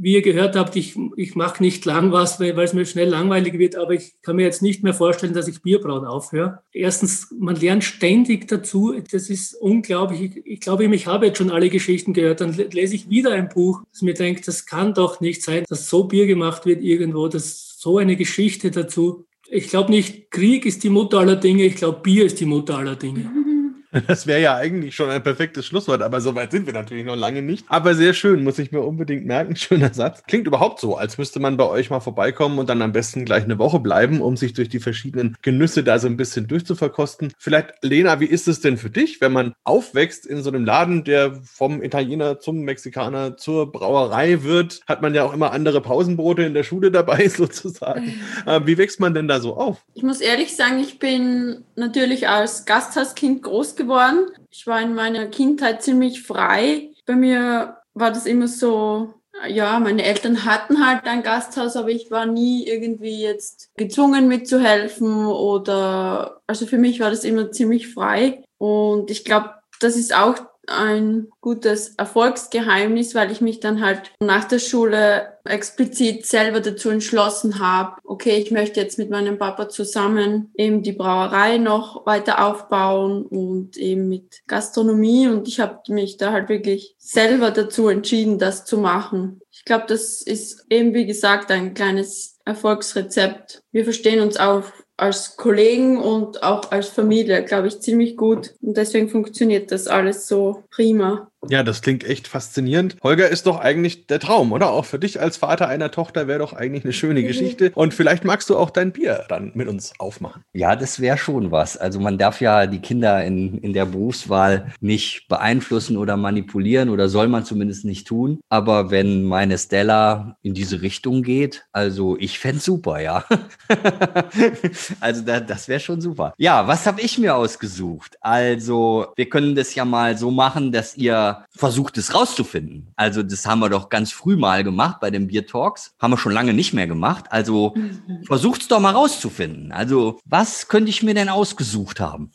wie 0.02 0.14
ihr 0.14 0.22
gehört 0.22 0.56
habt, 0.56 0.76
ich, 0.78 0.98
ich 1.18 1.36
mache 1.36 1.62
nicht 1.62 1.84
lang 1.84 2.14
was, 2.14 2.40
weil, 2.40 2.58
es 2.60 2.74
mir 2.74 2.86
schnell 2.86 3.10
langweilig 3.10 3.60
wird, 3.60 3.76
aber 3.76 3.94
ich 3.94 4.14
kann 4.22 4.38
mir 4.38 4.44
jetzt 4.44 4.62
nicht 4.62 4.82
mehr 4.82 4.94
vorstellen, 4.94 5.34
dass 5.34 5.50
ich 5.50 5.62
Bierbrauen 5.62 6.06
aufhöre. 6.06 6.62
Erstens, 6.72 7.28
man 7.38 7.58
lernt 7.58 7.84
ständig 7.84 8.48
dazu. 8.48 8.96
Das 9.12 9.30
ist 9.30 9.54
unglaublich. 9.56 10.22
Ich, 10.22 10.46
ich 10.46 10.60
glaube, 10.62 10.86
ich 10.86 11.08
habe 11.08 11.26
jetzt 11.26 11.38
schon 11.38 11.52
alle 11.52 11.70
Geschichten 11.70 12.14
gehört. 12.14 12.40
Dann 12.40 12.54
lese 12.54 12.96
ich 12.96 13.10
wieder 13.10 13.32
ein 13.32 13.50
Buch, 13.50 13.82
das 13.92 14.02
mir 14.02 14.14
denkt, 14.14 14.48
das 14.48 14.66
kann 14.66 14.94
doch 14.94 15.20
nicht 15.20 15.44
sein, 15.44 15.66
dass 15.68 15.90
so 15.90 16.06
Bier 16.06 16.28
gemacht 16.28 16.66
wird 16.66 16.82
irgendwo, 16.82 17.28
dass 17.28 17.78
so 17.78 17.98
eine 17.98 18.16
Geschichte 18.16 18.72
dazu. 18.72 19.26
Ich 19.50 19.68
glaube 19.68 19.92
nicht, 19.92 20.32
Krieg 20.32 20.66
ist 20.66 20.84
die 20.84 20.90
Mutter 20.90 21.20
aller 21.20 21.36
Dinge, 21.36 21.64
ich 21.66 21.76
glaube, 21.76 22.00
Bier 22.02 22.26
ist 22.26 22.40
die 22.40 22.46
Mutter 22.46 22.78
aller 22.78 22.96
Dinge. 22.96 23.30
Das 24.08 24.28
wäre 24.28 24.41
ja 24.41 24.56
eigentlich 24.56 24.95
schon 24.95 25.10
ein 25.10 25.23
perfektes 25.23 25.65
Schlusswort, 25.65 26.02
aber 26.02 26.21
so 26.21 26.36
weit 26.36 26.52
sind 26.52 26.65
wir 26.65 26.73
natürlich 26.73 27.06
noch 27.06 27.15
lange 27.15 27.41
nicht. 27.41 27.65
Aber 27.69 27.95
sehr 27.95 28.13
schön, 28.13 28.43
muss 28.43 28.60
ich 28.60 28.71
mir 28.71 28.82
unbedingt 28.82 29.25
merken. 29.25 29.56
Schöner 29.56 29.93
Satz. 29.93 30.23
Klingt 30.28 30.47
überhaupt 30.47 30.80
so, 30.80 30.95
als 30.95 31.17
müsste 31.17 31.39
man 31.39 31.58
bei 31.58 31.65
euch 31.65 31.89
mal 31.89 31.99
vorbeikommen 31.99 32.60
und 32.60 32.69
dann 32.69 32.82
am 32.82 32.91
besten 32.91 33.25
gleich 33.25 33.43
eine 33.43 33.58
Woche 33.58 33.80
bleiben, 33.80 34.21
um 34.21 34.38
sich 34.38 34.54
durch 34.54 34.69
die 34.69 34.80
verschiedenen 34.80 35.36
Genüsse 35.41 35.84
da 35.84 35.99
so 35.99 36.08
ein 36.08 36.17
bisschen 36.17 36.47
durchzuverkosten. 36.47 37.34
Vielleicht, 37.38 37.73
Lena, 37.82 38.19
wie 38.19 38.25
ist 38.25 38.47
es 38.47 38.62
denn 38.62 38.78
für 38.78 38.89
dich, 38.89 39.21
wenn 39.21 39.32
man 39.32 39.54
aufwächst 39.63 40.25
in 40.25 40.43
so 40.43 40.49
einem 40.49 40.65
Laden, 40.65 41.04
der 41.04 41.36
vom 41.43 41.82
Italiener 41.82 42.39
zum 42.39 42.62
Mexikaner 42.62 43.38
zur 43.38 43.71
Brauerei 43.71 44.43
wird? 44.43 44.82
Hat 44.88 45.02
man 45.02 45.13
ja 45.13 45.23
auch 45.23 45.34
immer 45.34 45.52
andere 45.52 45.82
Pausenbrote 45.82 46.43
in 46.43 46.54
der 46.54 46.63
Schule 46.63 46.91
dabei 46.91 47.28
sozusagen. 47.30 48.19
Äh, 48.45 48.62
wie 48.65 48.78
wächst 48.78 48.99
man 48.99 49.13
denn 49.13 49.28
da 49.28 49.39
so 49.39 49.56
auf? 49.56 49.84
Ich 49.93 50.04
muss 50.04 50.21
ehrlich 50.21 50.56
sagen, 50.56 50.80
ich 50.80 50.99
bin 50.99 51.63
natürlich 51.75 52.28
als 52.28 52.65
Gasthauskind 52.65 53.43
groß 53.43 53.75
geworden. 53.80 54.28
Ich 54.52 54.68
war 54.68 54.80
in 54.82 54.94
meiner 54.94 55.26
Kindheit 55.26 55.82
ziemlich 55.82 56.22
frei. 56.22 56.92
Bei 57.08 57.15
mir 57.15 57.78
war 57.96 58.12
das 58.12 58.28
immer 58.28 58.48
so, 58.48 59.15
ja, 59.48 59.80
meine 59.80 60.04
Eltern 60.04 60.46
hatten 60.46 60.86
halt 60.86 61.06
ein 61.06 61.24
Gasthaus, 61.24 61.76
aber 61.76 61.89
ich 61.89 62.12
war 62.12 62.26
nie 62.26 62.68
irgendwie 62.68 63.22
jetzt 63.22 63.70
gezwungen 63.76 64.28
mitzuhelfen 64.28 65.26
oder, 65.26 66.42
also 66.46 66.68
für 66.68 66.78
mich 66.78 67.00
war 67.00 67.10
das 67.10 67.24
immer 67.24 67.52
ziemlich 67.52 67.92
frei. 67.92 68.44
Und 68.58 69.10
ich 69.10 69.26
glaube, 69.26 69.56
das 69.80 69.96
ist 69.96 70.13
auch 70.13 70.36
ein 70.70 71.28
gutes 71.42 71.96
Erfolgsgeheimnis, 71.96 73.16
weil 73.16 73.32
ich 73.32 73.42
mich 73.42 73.60
dann 73.60 73.84
halt 73.84 74.12
nach 74.20 74.46
der 74.46 74.60
Schule 74.60 75.34
explizit 75.46 76.26
selber 76.26 76.60
dazu 76.60 76.90
entschlossen 76.90 77.60
habe, 77.60 77.98
okay, 78.04 78.38
ich 78.38 78.52
möchte 78.52 78.80
jetzt 78.80 78.98
mit 79.00 79.10
meinem 79.10 79.38
Papa 79.38 79.70
zusammen 79.70 80.52
eben 80.56 80.84
die 80.84 80.94
Brauerei 80.94 81.58
noch 81.58 82.06
weiter 82.06 82.46
aufbauen 82.46 83.26
und 83.26 83.78
eben 83.78 84.08
mit 84.08 84.42
Gastronomie 84.48 85.28
und 85.28 85.48
ich 85.48 85.60
habe 85.60 85.80
mich 85.88 86.18
da 86.18 86.32
halt 86.32 86.50
wirklich 86.50 86.96
selber 86.98 87.52
dazu 87.52 87.88
entschieden, 87.88 88.38
das 88.38 88.66
zu 88.66 88.78
machen. 88.78 89.42
Ich 89.52 89.66
glaube, 89.66 89.86
das 89.88 90.22
ist 90.22 90.66
eben 90.70 90.94
wie 90.94 91.06
gesagt 91.06 91.52
ein 91.52 91.74
kleines 91.74 92.38
Erfolgsrezept. 92.46 93.64
Wir 93.72 93.84
verstehen 93.84 94.22
uns 94.22 94.38
auch 94.38 94.64
als 95.00 95.38
Kollegen 95.38 95.98
und 95.98 96.44
auch 96.44 96.72
als 96.72 96.90
Familie, 96.90 97.44
glaube 97.44 97.68
ich, 97.68 97.82
ziemlich 97.82 98.18
gut. 98.18 98.56
Und 98.62 98.78
deswegen 98.78 99.10
funktioniert 99.10 99.72
das 99.72 99.88
alles 99.88 100.28
so 100.28 100.64
prima. 100.70 101.29
Ja, 101.47 101.63
das 101.63 101.82
klingt 101.82 102.04
echt 102.04 102.28
faszinierend. 102.28 102.97
Holger 103.02 103.30
ist 103.30 103.45
doch 103.45 103.60
eigentlich 103.60 104.08
der 104.08 104.19
Traum, 104.19 104.52
oder? 104.52 104.71
Auch 104.71 104.86
für 104.86 104.99
dich 104.99 105.21
als 105.21 105.38
Vater 105.38 105.67
einer 105.69 105.89
Tochter 105.89 106.28
wäre 106.28 106.39
doch 106.39 106.52
eigentlich 106.52 106.84
eine 106.84 106.91
schöne 106.91 107.23
Geschichte. 107.23 107.71
Und 107.75 107.93
vielleicht 107.93 108.25
magst 108.25 108.49
du 108.49 108.58
auch 108.58 108.69
dein 108.69 108.91
Bier 108.91 109.25
dann 109.30 109.52
mit 109.54 109.69
uns 109.69 109.93
aufmachen. 109.99 110.43
Ja, 110.54 110.75
das 110.75 110.99
wäre 110.99 111.17
schon 111.17 111.52
was. 111.52 111.78
Also 111.78 111.99
man 111.99 112.17
darf 112.17 112.41
ja 112.41 112.67
die 112.67 112.80
Kinder 112.80 113.23
in, 113.23 113.58
in 113.60 113.71
der 113.71 113.86
Berufswahl 113.86 114.73
nicht 114.82 115.28
beeinflussen 115.30 115.95
oder 115.95 116.17
manipulieren 116.17 116.89
oder 116.89 117.08
soll 117.08 117.30
man 117.30 117.45
zumindest 117.45 117.86
nicht 117.86 118.06
tun. 118.06 118.41
Aber 118.49 118.91
wenn 118.91 119.23
meine 119.23 119.58
Stella 119.58 120.36
in 120.41 120.54
diese 120.54 120.82
Richtung 120.82 121.23
geht, 121.23 121.65
also 121.71 122.17
ich 122.17 122.38
fände 122.38 122.60
super, 122.60 122.99
ja. 122.99 123.23
also 124.99 125.21
da, 125.21 125.39
das 125.39 125.69
wäre 125.69 125.80
schon 125.80 126.02
super. 126.02 126.34
Ja, 126.38 126.67
was 126.67 126.86
habe 126.86 126.99
ich 126.99 127.17
mir 127.17 127.36
ausgesucht? 127.36 128.17
Also 128.19 129.08
wir 129.15 129.30
können 129.30 129.56
das 129.56 129.73
ja 129.75 129.86
mal 129.86 130.17
so 130.17 130.32
machen, 130.32 130.73
dass 130.73 130.97
ihr 130.97 131.29
versucht, 131.56 131.98
es 131.98 132.13
rauszufinden. 132.13 132.92
Also 132.96 133.24
das 133.24 133.46
haben 133.46 133.60
wir 133.60 133.70
doch 133.70 133.89
ganz 133.89 134.12
früh 134.12 134.36
mal 134.36 134.63
gemacht 134.63 135.00
bei 135.00 135.12
den 135.12 135.28
Beer 135.28 135.46
Talks. 135.46 135.96
Haben 136.00 136.13
wir 136.13 136.18
schon 136.18 136.32
lange 136.32 136.54
nicht 136.54 136.74
mehr 136.74 136.88
gemacht. 136.88 137.26
Also 137.30 137.74
mhm. 137.76 138.24
versucht's 138.26 138.68
doch 138.68 138.80
mal 138.80 138.94
rauszufinden. 138.94 139.72
Also 139.72 140.20
was 140.26 140.68
könnte 140.68 140.89
ich 140.89 141.04
mir 141.04 141.13
denn 141.13 141.30
ausgesucht 141.30 142.00
haben? 142.00 142.32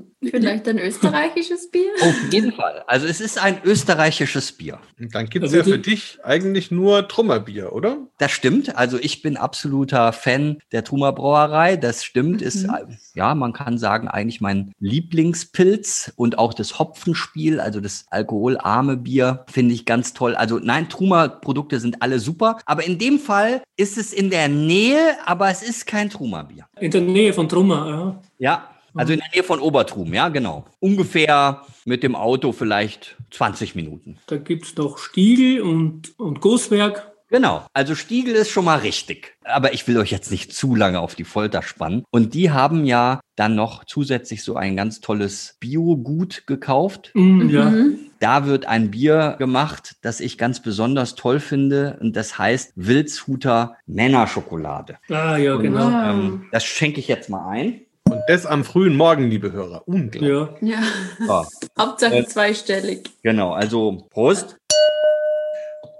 Vielleicht 0.22 0.68
ein 0.68 0.78
österreichisches 0.78 1.70
Bier? 1.70 1.90
Auf 2.00 2.14
jeden 2.32 2.52
Fall. 2.52 2.84
Also 2.86 3.06
es 3.06 3.20
ist 3.20 3.42
ein 3.42 3.60
österreichisches 3.64 4.52
Bier. 4.52 4.78
Und 4.98 5.14
dann 5.14 5.28
gibt 5.28 5.44
es 5.44 5.52
also 5.52 5.70
ja 5.70 5.76
für 5.76 5.80
dich 5.80 6.18
eigentlich 6.22 6.70
nur 6.70 7.08
Trummerbier, 7.08 7.72
oder? 7.72 7.98
Das 8.18 8.30
stimmt. 8.30 8.76
Also 8.76 8.98
ich 8.98 9.22
bin 9.22 9.36
absoluter 9.36 10.12
Fan 10.12 10.58
der 10.70 10.84
Trummer 10.84 11.12
Brauerei. 11.12 11.76
Das 11.76 12.04
stimmt. 12.04 12.40
Mhm. 12.40 12.46
Ist, 12.46 12.66
ja, 13.14 13.34
man 13.34 13.52
kann 13.52 13.78
sagen, 13.78 14.08
eigentlich 14.08 14.40
mein 14.40 14.72
Lieblingspilz 14.78 16.12
und 16.16 16.38
auch 16.38 16.54
das 16.54 16.78
Hopfenspiel, 16.78 17.60
also 17.60 17.80
das 17.80 18.06
alkoholarme 18.10 18.96
Bier, 18.96 19.44
finde 19.50 19.74
ich 19.74 19.84
ganz 19.84 20.14
toll. 20.14 20.34
Also 20.36 20.58
nein, 20.58 20.88
Trummer 20.88 21.28
Produkte 21.28 21.80
sind 21.80 22.02
alle 22.02 22.20
super. 22.20 22.58
Aber 22.64 22.84
in 22.84 22.98
dem 22.98 23.18
Fall 23.18 23.62
ist 23.76 23.98
es 23.98 24.12
in 24.12 24.30
der 24.30 24.48
Nähe, 24.48 25.16
aber 25.26 25.50
es 25.50 25.62
ist 25.62 25.86
kein 25.86 26.10
Trummer 26.10 26.44
Bier. 26.44 26.66
In 26.80 26.90
der 26.90 27.00
Nähe 27.00 27.32
von 27.32 27.48
Trummer, 27.48 27.88
ja. 27.88 28.22
Ja, 28.38 28.71
also 28.94 29.12
in 29.12 29.20
der 29.20 29.28
Nähe 29.32 29.42
von 29.42 29.60
Obertrum, 29.60 30.12
ja, 30.12 30.28
genau. 30.28 30.64
Ungefähr 30.80 31.62
mit 31.84 32.02
dem 32.02 32.14
Auto 32.14 32.52
vielleicht 32.52 33.16
20 33.30 33.74
Minuten. 33.74 34.18
Da 34.26 34.36
gibt 34.36 34.64
es 34.64 34.76
noch 34.76 34.98
Stiegel 34.98 35.62
und, 35.62 36.18
und 36.18 36.40
Gusswerk. 36.40 37.12
Genau, 37.32 37.64
also 37.72 37.94
Stiegel 37.94 38.34
ist 38.34 38.50
schon 38.50 38.66
mal 38.66 38.80
richtig. 38.80 39.38
Aber 39.42 39.72
ich 39.72 39.88
will 39.88 39.96
euch 39.96 40.10
jetzt 40.10 40.30
nicht 40.30 40.52
zu 40.52 40.74
lange 40.74 41.00
auf 41.00 41.14
die 41.14 41.24
Folter 41.24 41.62
spannen. 41.62 42.04
Und 42.10 42.34
die 42.34 42.50
haben 42.50 42.84
ja 42.84 43.20
dann 43.36 43.54
noch 43.54 43.84
zusätzlich 43.86 44.44
so 44.44 44.56
ein 44.56 44.76
ganz 44.76 45.00
tolles 45.00 45.56
Biogut 45.58 46.46
gekauft. 46.46 47.10
Mm, 47.14 47.48
ja. 47.48 47.70
Mhm. 47.70 47.98
Da 48.20 48.44
wird 48.44 48.66
ein 48.66 48.90
Bier 48.90 49.36
gemacht, 49.38 49.96
das 50.02 50.20
ich 50.20 50.36
ganz 50.36 50.60
besonders 50.60 51.14
toll 51.14 51.40
finde. 51.40 51.96
Und 52.02 52.16
das 52.16 52.36
heißt 52.36 52.74
Wildshuter 52.76 53.78
Männerschokolade. 53.86 54.98
Ah, 55.08 55.38
ja, 55.38 55.56
genau. 55.56 55.86
Und, 55.86 55.94
ähm, 55.94 56.46
das 56.52 56.64
schenke 56.66 57.00
ich 57.00 57.08
jetzt 57.08 57.30
mal 57.30 57.48
ein. 57.48 57.80
Und 58.22 58.30
das 58.30 58.46
am 58.46 58.62
frühen 58.64 58.96
Morgen, 58.96 59.30
liebe 59.30 59.50
Hörer. 59.50 59.82
Unglaublich. 59.86 60.70
Ja. 60.70 60.80
ja. 60.80 61.26
ja. 61.26 61.46
Hauptsache 61.78 62.18
äh, 62.18 62.26
zweistellig. 62.26 63.10
Genau, 63.22 63.52
also 63.52 64.06
Prost. 64.10 64.58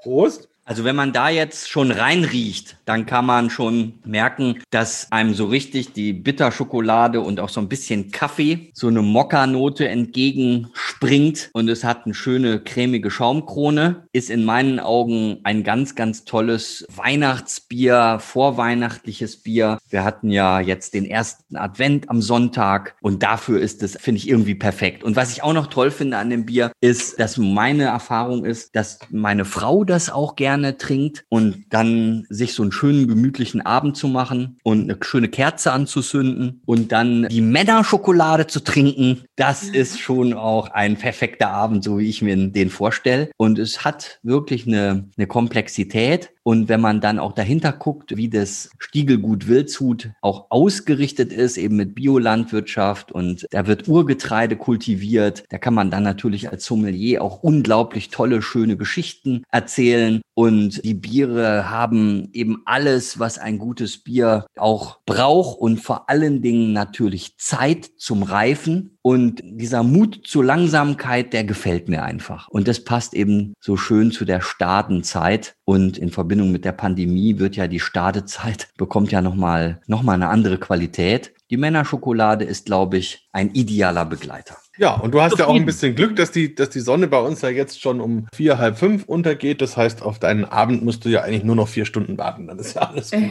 Prost. 0.03 0.49
Also 0.65 0.85
wenn 0.85 0.95
man 0.95 1.13
da 1.13 1.29
jetzt 1.29 1.69
schon 1.69 1.91
reinriecht, 1.91 2.77
dann 2.85 3.05
kann 3.05 3.27
man 3.27 3.51
schon 3.51 3.95
merken, 4.05 4.63
dass 4.71 5.11
einem 5.11 5.35
so 5.35 5.47
richtig 5.47 5.93
die 5.93 6.13
Bitterschokolade 6.13 7.21
und 7.21 7.41
auch 7.41 7.49
so 7.49 7.61
ein 7.61 7.69
bisschen 7.69 8.13
Kaffee, 8.13 8.71
so 8.73 8.87
eine 8.87 9.03
Mokka-Note 9.03 9.89
entgegenspringt 9.89 11.51
und 11.53 11.69
es 11.69 11.83
hat 11.83 12.05
eine 12.05 12.15
schöne 12.15 12.61
cremige 12.61 13.11
Schaumkrone. 13.11 14.07
Ist 14.13 14.31
in 14.31 14.45
meinen 14.45 14.79
Augen 14.79 15.41
ein 15.43 15.65
ganz, 15.65 15.97
ganz 15.97 16.25
tolles 16.25 16.87
Weihnachtsbier, 16.95 18.19
vorweihnachtliches 18.21 19.39
Bier. 19.43 19.79
Wir 19.91 20.05
hatten 20.05 20.31
ja 20.31 20.61
jetzt 20.61 20.95
den 20.95 21.07
ersten 21.07 21.57
Advent 21.57 22.09
am 22.09 22.23
Sonntag 22.23 22.95
und 23.01 23.25
dafür 23.25 23.61
ist 23.61 23.83
es, 23.83 23.97
finde 24.01 24.19
ich, 24.19 24.29
irgendwie 24.29 24.55
perfekt. 24.55 25.03
Und 25.03 25.17
was 25.17 25.33
ich 25.33 25.43
auch 25.43 25.55
noch 25.55 25.67
toll 25.67 25.91
finde 25.91 26.19
an 26.19 26.31
dem 26.31 26.47
Bier, 26.47 26.71
ist, 26.81 27.19
dass 27.19 27.37
meine 27.37 27.85
Erfahrung 27.85 28.45
ist, 28.45 28.77
dass 28.77 29.01
meine 29.11 29.45
Frau 29.45 29.83
das 29.83 30.09
auch 30.09 30.37
gerne 30.37 30.52
gerne 30.53 30.77
trinkt 30.77 31.25
und 31.31 31.65
dann 31.71 32.27
sich 32.29 32.53
so 32.53 32.63
einen 32.63 32.73
schönen 32.73 33.09
gemütlichen 33.09 33.63
Abend 33.63 33.97
zu 33.97 34.07
machen 34.07 34.59
und 34.63 34.83
eine 34.83 34.99
schöne 35.01 35.29
Kerze 35.29 35.73
anzusünden 35.73 36.61
und 36.67 36.93
dann 36.93 37.27
die 37.31 37.41
Männerschokolade 37.41 38.47
zu 38.47 38.61
trinken, 38.61 39.23
das 39.37 39.69
mhm. 39.69 39.75
ist 39.75 39.99
schon 39.99 40.35
auch 40.35 40.69
ein 40.69 40.97
perfekter 40.97 41.49
Abend, 41.49 41.85
so 41.85 41.99
wie 41.99 42.09
ich 42.09 42.21
mir 42.21 42.37
den 42.37 42.69
vorstelle. 42.69 43.31
Und 43.39 43.59
es 43.59 43.83
hat 43.83 44.19
wirklich 44.23 44.67
eine, 44.67 45.09
eine 45.17 45.27
Komplexität. 45.27 46.31
Und 46.45 46.69
wenn 46.69 46.81
man 46.81 47.01
dann 47.01 47.19
auch 47.19 47.33
dahinter 47.33 47.73
guckt, 47.73 48.17
wie 48.17 48.29
das 48.29 48.71
Stiegelgut 48.79 49.47
Wildshut 49.47 50.11
auch 50.21 50.47
ausgerichtet 50.51 51.33
ist, 51.33 51.57
eben 51.57 51.77
mit 51.77 51.95
Biolandwirtschaft 51.95 53.13
und 53.13 53.47
da 53.51 53.67
wird 53.67 53.89
Urgetreide 53.89 54.57
kultiviert, 54.57 55.45
da 55.51 55.59
kann 55.59 55.75
man 55.75 55.91
dann 55.91 56.03
natürlich 56.03 56.51
als 56.51 56.65
Sommelier 56.65 57.23
auch 57.23 57.43
unglaublich 57.43 58.11
tolle, 58.11 58.43
schöne 58.43 58.77
Geschichten 58.77 59.45
erzählen. 59.51 60.21
Und 60.35 60.85
die 60.85 60.95
Biere 60.95 61.71
haben 61.71 62.31
eben 62.33 62.63
alles, 62.65 63.19
was 63.19 63.39
ein 63.39 63.59
gutes 63.59 63.99
Bier 63.99 64.47
auch 64.57 65.01
braucht 65.05 65.59
und 65.61 65.79
vor 65.79 66.09
allen 66.09 66.43
Dingen 66.43 66.73
natürlich 66.73 67.37
Zeit 67.39 67.91
zum 67.99 68.23
Reifen. 68.23 68.92
Und 69.03 69.41
dieser 69.43 69.83
Mut 69.83 70.21
zur 70.25 70.45
Langsamkeit, 70.45 71.33
der 71.33 71.43
gefällt 71.43 71.89
mir 71.89 72.05
einfach. 72.05 72.49
Und 72.49 72.69
das 72.69 72.85
passt 72.85 73.15
eben 73.15 73.55
so 73.61 73.77
schön 73.77 74.13
zu 74.13 74.25
der 74.25 74.41
Startenzeit. 74.41 75.57
Und 75.65 75.99
in 75.99 76.11
Verbindung 76.11 76.53
mit 76.53 76.65
der 76.65 76.73
Pandemie 76.73 77.41
wird 77.41 77.57
ja 77.57 77.67
die 77.67 77.81
Startezeit, 77.81 78.69
bekommt 78.77 79.11
ja 79.11 79.21
nochmal 79.21 79.81
noch 79.89 80.03
mal 80.03 80.15
eine 80.15 80.29
andere 80.29 80.59
Qualität. 80.59 81.35
Die 81.51 81.57
Männerschokolade 81.57 82.45
ist, 82.45 82.67
glaube 82.67 82.97
ich, 82.97 83.29
ein 83.33 83.51
idealer 83.51 84.07
Begleiter. 84.07 84.57
Ja, 84.83 84.95
und 84.95 85.15
du 85.15 85.23
hast 85.23 85.39
ja 85.39 85.47
auch 85.47 85.55
ein 85.55 85.65
bisschen 85.65 85.95
Glück, 85.95 86.17
dass 86.17 86.33
die, 86.33 86.57
dass 86.57 86.71
die 86.71 86.81
Sonne 86.81 87.07
bei 87.07 87.21
uns 87.21 87.41
ja 87.41 87.51
jetzt 87.51 87.81
schon 87.81 88.01
um 88.01 88.27
vier, 88.35 88.59
halb 88.59 88.77
fünf 88.77 89.05
untergeht. 89.05 89.63
Das 89.63 89.77
heißt, 89.77 90.03
auf 90.03 90.19
deinen 90.19 90.45
Abend 90.45 90.85
musst 90.85 91.05
du 91.05 91.09
ja 91.09 91.21
eigentlich 91.21 91.45
nur 91.45 91.55
noch 91.55 91.69
vier 91.69 91.85
Stunden 91.85 92.19
warten. 92.19 92.49
Dann 92.49 92.59
ist 92.59 92.75
ja 92.75 92.83
alles 92.83 93.13
gut. 93.13 93.31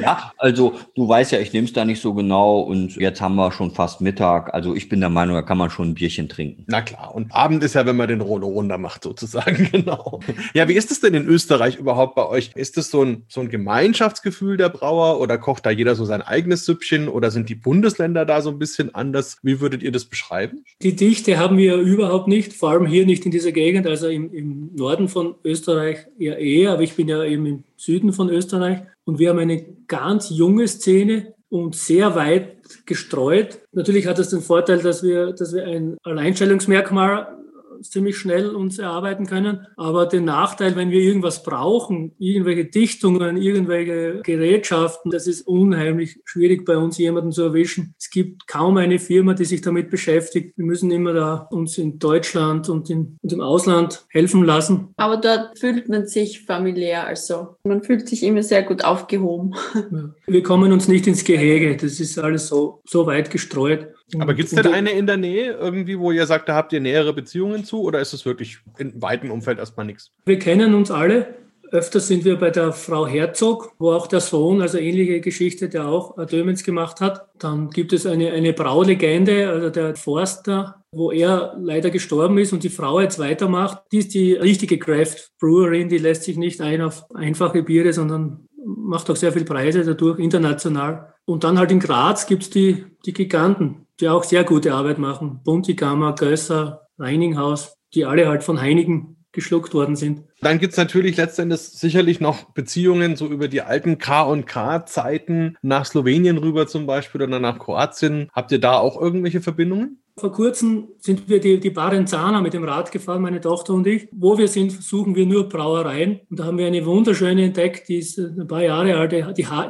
ja, 0.00 0.32
also 0.38 0.74
du 0.94 1.06
weißt 1.06 1.32
ja, 1.32 1.38
ich 1.38 1.52
nehme 1.52 1.66
es 1.66 1.74
da 1.74 1.84
nicht 1.84 2.00
so 2.00 2.14
genau 2.14 2.60
und 2.60 2.96
jetzt 2.96 3.20
haben 3.20 3.34
wir 3.34 3.52
schon 3.52 3.72
fast 3.72 4.00
Mittag. 4.00 4.54
Also 4.54 4.74
ich 4.74 4.88
bin 4.88 5.00
der 5.00 5.10
Meinung, 5.10 5.34
da 5.34 5.42
kann 5.42 5.58
man 5.58 5.68
schon 5.68 5.90
ein 5.90 5.94
Bierchen 5.94 6.30
trinken. 6.30 6.64
Na 6.66 6.80
klar, 6.80 7.14
und 7.14 7.34
Abend 7.34 7.62
ist 7.62 7.74
ja, 7.74 7.84
wenn 7.84 7.96
man 7.96 8.08
den 8.08 8.22
Rolo 8.22 8.46
runter 8.46 8.78
macht, 8.78 9.02
sozusagen, 9.02 9.68
genau. 9.72 10.20
Ja, 10.54 10.66
wie 10.68 10.74
ist 10.74 10.90
es 10.90 11.00
denn 11.00 11.14
in 11.14 11.26
Österreich 11.26 11.76
überhaupt 11.76 12.14
bei 12.14 12.26
euch? 12.26 12.52
Ist 12.54 12.78
es 12.78 12.90
so 12.90 13.02
ein, 13.02 13.24
so 13.28 13.40
ein 13.40 13.50
Gemeinschaftsgefühl 13.50 14.56
der 14.56 14.70
Brauer 14.70 15.20
oder 15.20 15.36
kocht 15.36 15.66
da 15.66 15.70
jeder 15.70 15.94
so 15.94 16.04
sein 16.04 16.22
eigenes 16.22 16.64
Süppchen 16.64 17.08
oder 17.08 17.30
sind 17.30 17.48
die 17.48 17.54
Bundesländer 17.54 18.24
da 18.24 18.40
so 18.40 18.50
ein 18.50 18.58
bisschen 18.58 18.94
anders? 18.94 19.25
Das, 19.26 19.38
wie 19.42 19.60
würdet 19.60 19.82
ihr 19.82 19.92
das 19.92 20.04
beschreiben? 20.04 20.64
Die 20.82 20.94
Dichte 20.94 21.38
haben 21.38 21.58
wir 21.58 21.76
überhaupt 21.76 22.28
nicht, 22.28 22.52
vor 22.52 22.70
allem 22.70 22.86
hier 22.86 23.06
nicht 23.06 23.24
in 23.24 23.30
dieser 23.30 23.52
Gegend, 23.52 23.86
also 23.86 24.08
im, 24.08 24.32
im 24.32 24.70
Norden 24.74 25.08
von 25.08 25.34
Österreich 25.44 26.06
eher 26.18 26.38
eher, 26.38 26.72
aber 26.72 26.82
ich 26.82 26.94
bin 26.94 27.08
ja 27.08 27.22
eben 27.24 27.46
im 27.46 27.64
Süden 27.76 28.12
von 28.12 28.30
Österreich 28.30 28.82
und 29.04 29.18
wir 29.18 29.30
haben 29.30 29.38
eine 29.38 29.64
ganz 29.88 30.30
junge 30.30 30.68
Szene 30.68 31.34
und 31.48 31.76
sehr 31.76 32.14
weit 32.14 32.56
gestreut. 32.86 33.60
Natürlich 33.72 34.06
hat 34.06 34.18
das 34.18 34.30
den 34.30 34.40
Vorteil, 34.40 34.78
dass 34.78 35.02
wir, 35.02 35.32
dass 35.32 35.54
wir 35.54 35.64
ein 35.64 35.96
Alleinstellungsmerkmal 36.02 37.35
ziemlich 37.82 38.16
schnell 38.16 38.50
uns 38.50 38.78
erarbeiten 38.78 39.26
können. 39.26 39.66
Aber 39.76 40.06
den 40.06 40.24
Nachteil, 40.24 40.76
wenn 40.76 40.90
wir 40.90 41.00
irgendwas 41.00 41.42
brauchen, 41.42 42.12
irgendwelche 42.18 42.66
Dichtungen, 42.66 43.36
irgendwelche 43.36 44.20
Gerätschaften, 44.22 45.10
das 45.10 45.26
ist 45.26 45.46
unheimlich 45.46 46.20
schwierig 46.24 46.64
bei 46.64 46.76
uns 46.76 46.98
jemanden 46.98 47.32
zu 47.32 47.42
erwischen. 47.42 47.94
Es 47.98 48.10
gibt 48.10 48.46
kaum 48.46 48.76
eine 48.76 48.98
Firma, 48.98 49.34
die 49.34 49.44
sich 49.44 49.60
damit 49.60 49.90
beschäftigt. 49.90 50.56
Wir 50.56 50.64
müssen 50.64 50.90
immer 50.90 51.12
da 51.12 51.48
uns 51.50 51.78
in 51.78 51.98
Deutschland 51.98 52.68
und, 52.68 52.90
in, 52.90 53.18
und 53.22 53.32
im 53.32 53.40
Ausland 53.40 54.06
helfen 54.08 54.44
lassen. 54.44 54.88
Aber 54.96 55.16
dort 55.16 55.58
fühlt 55.58 55.88
man 55.88 56.06
sich 56.06 56.42
familiär, 56.44 57.06
also 57.06 57.56
man 57.64 57.82
fühlt 57.82 58.08
sich 58.08 58.22
immer 58.22 58.42
sehr 58.42 58.62
gut 58.62 58.84
aufgehoben. 58.84 59.54
Ja. 59.74 60.14
Wir 60.26 60.42
kommen 60.42 60.72
uns 60.72 60.88
nicht 60.88 61.06
ins 61.06 61.24
Gehege. 61.24 61.76
Das 61.76 62.00
ist 62.00 62.18
alles 62.18 62.48
so, 62.48 62.80
so 62.84 63.06
weit 63.06 63.30
gestreut. 63.30 63.88
Aber 64.18 64.34
gibt 64.34 64.52
es 64.52 64.54
denn 64.54 64.72
eine 64.72 64.90
in 64.90 65.06
der 65.06 65.16
Nähe 65.16 65.52
irgendwie, 65.52 65.98
wo 65.98 66.12
ihr 66.12 66.26
sagt, 66.26 66.48
da 66.48 66.54
habt 66.54 66.72
ihr 66.72 66.80
nähere 66.80 67.12
Beziehungen 67.12 67.64
zu 67.64 67.82
oder 67.82 68.00
ist 68.00 68.12
es 68.12 68.24
wirklich 68.24 68.58
in 68.78 69.00
weitem 69.02 69.30
Umfeld 69.30 69.58
erstmal 69.58 69.86
nichts? 69.86 70.12
Wir 70.24 70.38
kennen 70.38 70.74
uns 70.74 70.90
alle. 70.90 71.34
Öfters 71.72 72.06
sind 72.06 72.24
wir 72.24 72.36
bei 72.36 72.50
der 72.50 72.72
Frau 72.72 73.08
Herzog, 73.08 73.72
wo 73.78 73.90
auch 73.90 74.06
der 74.06 74.20
Sohn, 74.20 74.62
also 74.62 74.78
ähnliche 74.78 75.20
Geschichte, 75.20 75.68
der 75.68 75.88
auch 75.88 76.16
Dömens 76.26 76.62
gemacht 76.62 77.00
hat. 77.00 77.28
Dann 77.38 77.70
gibt 77.70 77.92
es 77.92 78.06
eine, 78.06 78.32
eine 78.32 78.52
Braulegende, 78.52 79.48
also 79.48 79.70
der 79.70 79.96
Forster, 79.96 80.84
wo 80.92 81.10
er 81.10 81.56
leider 81.58 81.90
gestorben 81.90 82.38
ist 82.38 82.52
und 82.52 82.62
die 82.62 82.68
Frau 82.68 83.00
jetzt 83.00 83.18
weitermacht. 83.18 83.82
Die 83.90 83.98
ist 83.98 84.14
die 84.14 84.34
richtige 84.34 84.78
Craft 84.78 85.30
Brewerin, 85.40 85.88
die 85.88 85.98
lässt 85.98 86.22
sich 86.22 86.36
nicht 86.36 86.60
ein 86.60 86.82
auf 86.82 87.04
einfache 87.14 87.64
Biere, 87.64 87.92
sondern 87.92 88.46
macht 88.64 89.10
auch 89.10 89.16
sehr 89.16 89.32
viel 89.32 89.44
Preise 89.44 89.84
dadurch 89.84 90.20
international. 90.20 91.14
Und 91.26 91.44
dann 91.44 91.58
halt 91.58 91.72
in 91.72 91.80
Graz 91.80 92.26
gibt 92.26 92.44
es 92.44 92.50
die, 92.50 92.86
die 93.04 93.12
Giganten, 93.12 93.86
die 94.00 94.08
auch 94.08 94.24
sehr 94.24 94.44
gute 94.44 94.72
Arbeit 94.72 94.98
machen. 94.98 95.40
Buntigammer, 95.44 96.14
Gösser, 96.14 96.88
Reininghaus, 96.98 97.76
die 97.94 98.04
alle 98.04 98.28
halt 98.28 98.44
von 98.44 98.60
Heinigen 98.60 99.16
geschluckt 99.32 99.74
worden 99.74 99.96
sind. 99.96 100.22
Dann 100.40 100.58
gibt 100.58 100.72
es 100.72 100.78
natürlich 100.78 101.16
letztendlich 101.16 101.60
sicherlich 101.60 102.20
noch 102.20 102.52
Beziehungen 102.54 103.16
so 103.16 103.26
über 103.26 103.48
die 103.48 103.60
alten 103.60 103.98
K&K-Zeiten 103.98 105.56
nach 105.62 105.84
Slowenien 105.84 106.38
rüber 106.38 106.66
zum 106.66 106.86
Beispiel 106.86 107.22
oder 107.22 107.38
nach 107.38 107.58
Kroatien. 107.58 108.28
Habt 108.32 108.50
ihr 108.52 108.60
da 108.60 108.78
auch 108.78 109.00
irgendwelche 109.00 109.42
Verbindungen? 109.42 110.00
Vor 110.18 110.32
kurzem 110.32 110.88
sind 110.98 111.28
wir 111.28 111.40
die, 111.40 111.60
die 111.60 111.68
Barenzana 111.68 112.40
mit 112.40 112.54
dem 112.54 112.64
Rad 112.64 112.90
gefahren, 112.90 113.20
meine 113.20 113.42
Tochter 113.42 113.74
und 113.74 113.86
ich. 113.86 114.08
Wo 114.12 114.38
wir 114.38 114.48
sind, 114.48 114.72
suchen 114.72 115.14
wir 115.14 115.26
nur 115.26 115.46
Brauereien. 115.46 116.20
Und 116.30 116.40
da 116.40 116.44
haben 116.44 116.56
wir 116.56 116.66
eine 116.66 116.86
wunderschöne 116.86 117.44
entdeckt, 117.44 117.90
die 117.90 117.98
ist 117.98 118.18
ein 118.18 118.46
paar 118.46 118.62
Jahre 118.62 118.96
alt, 118.96 119.12
die, 119.12 119.24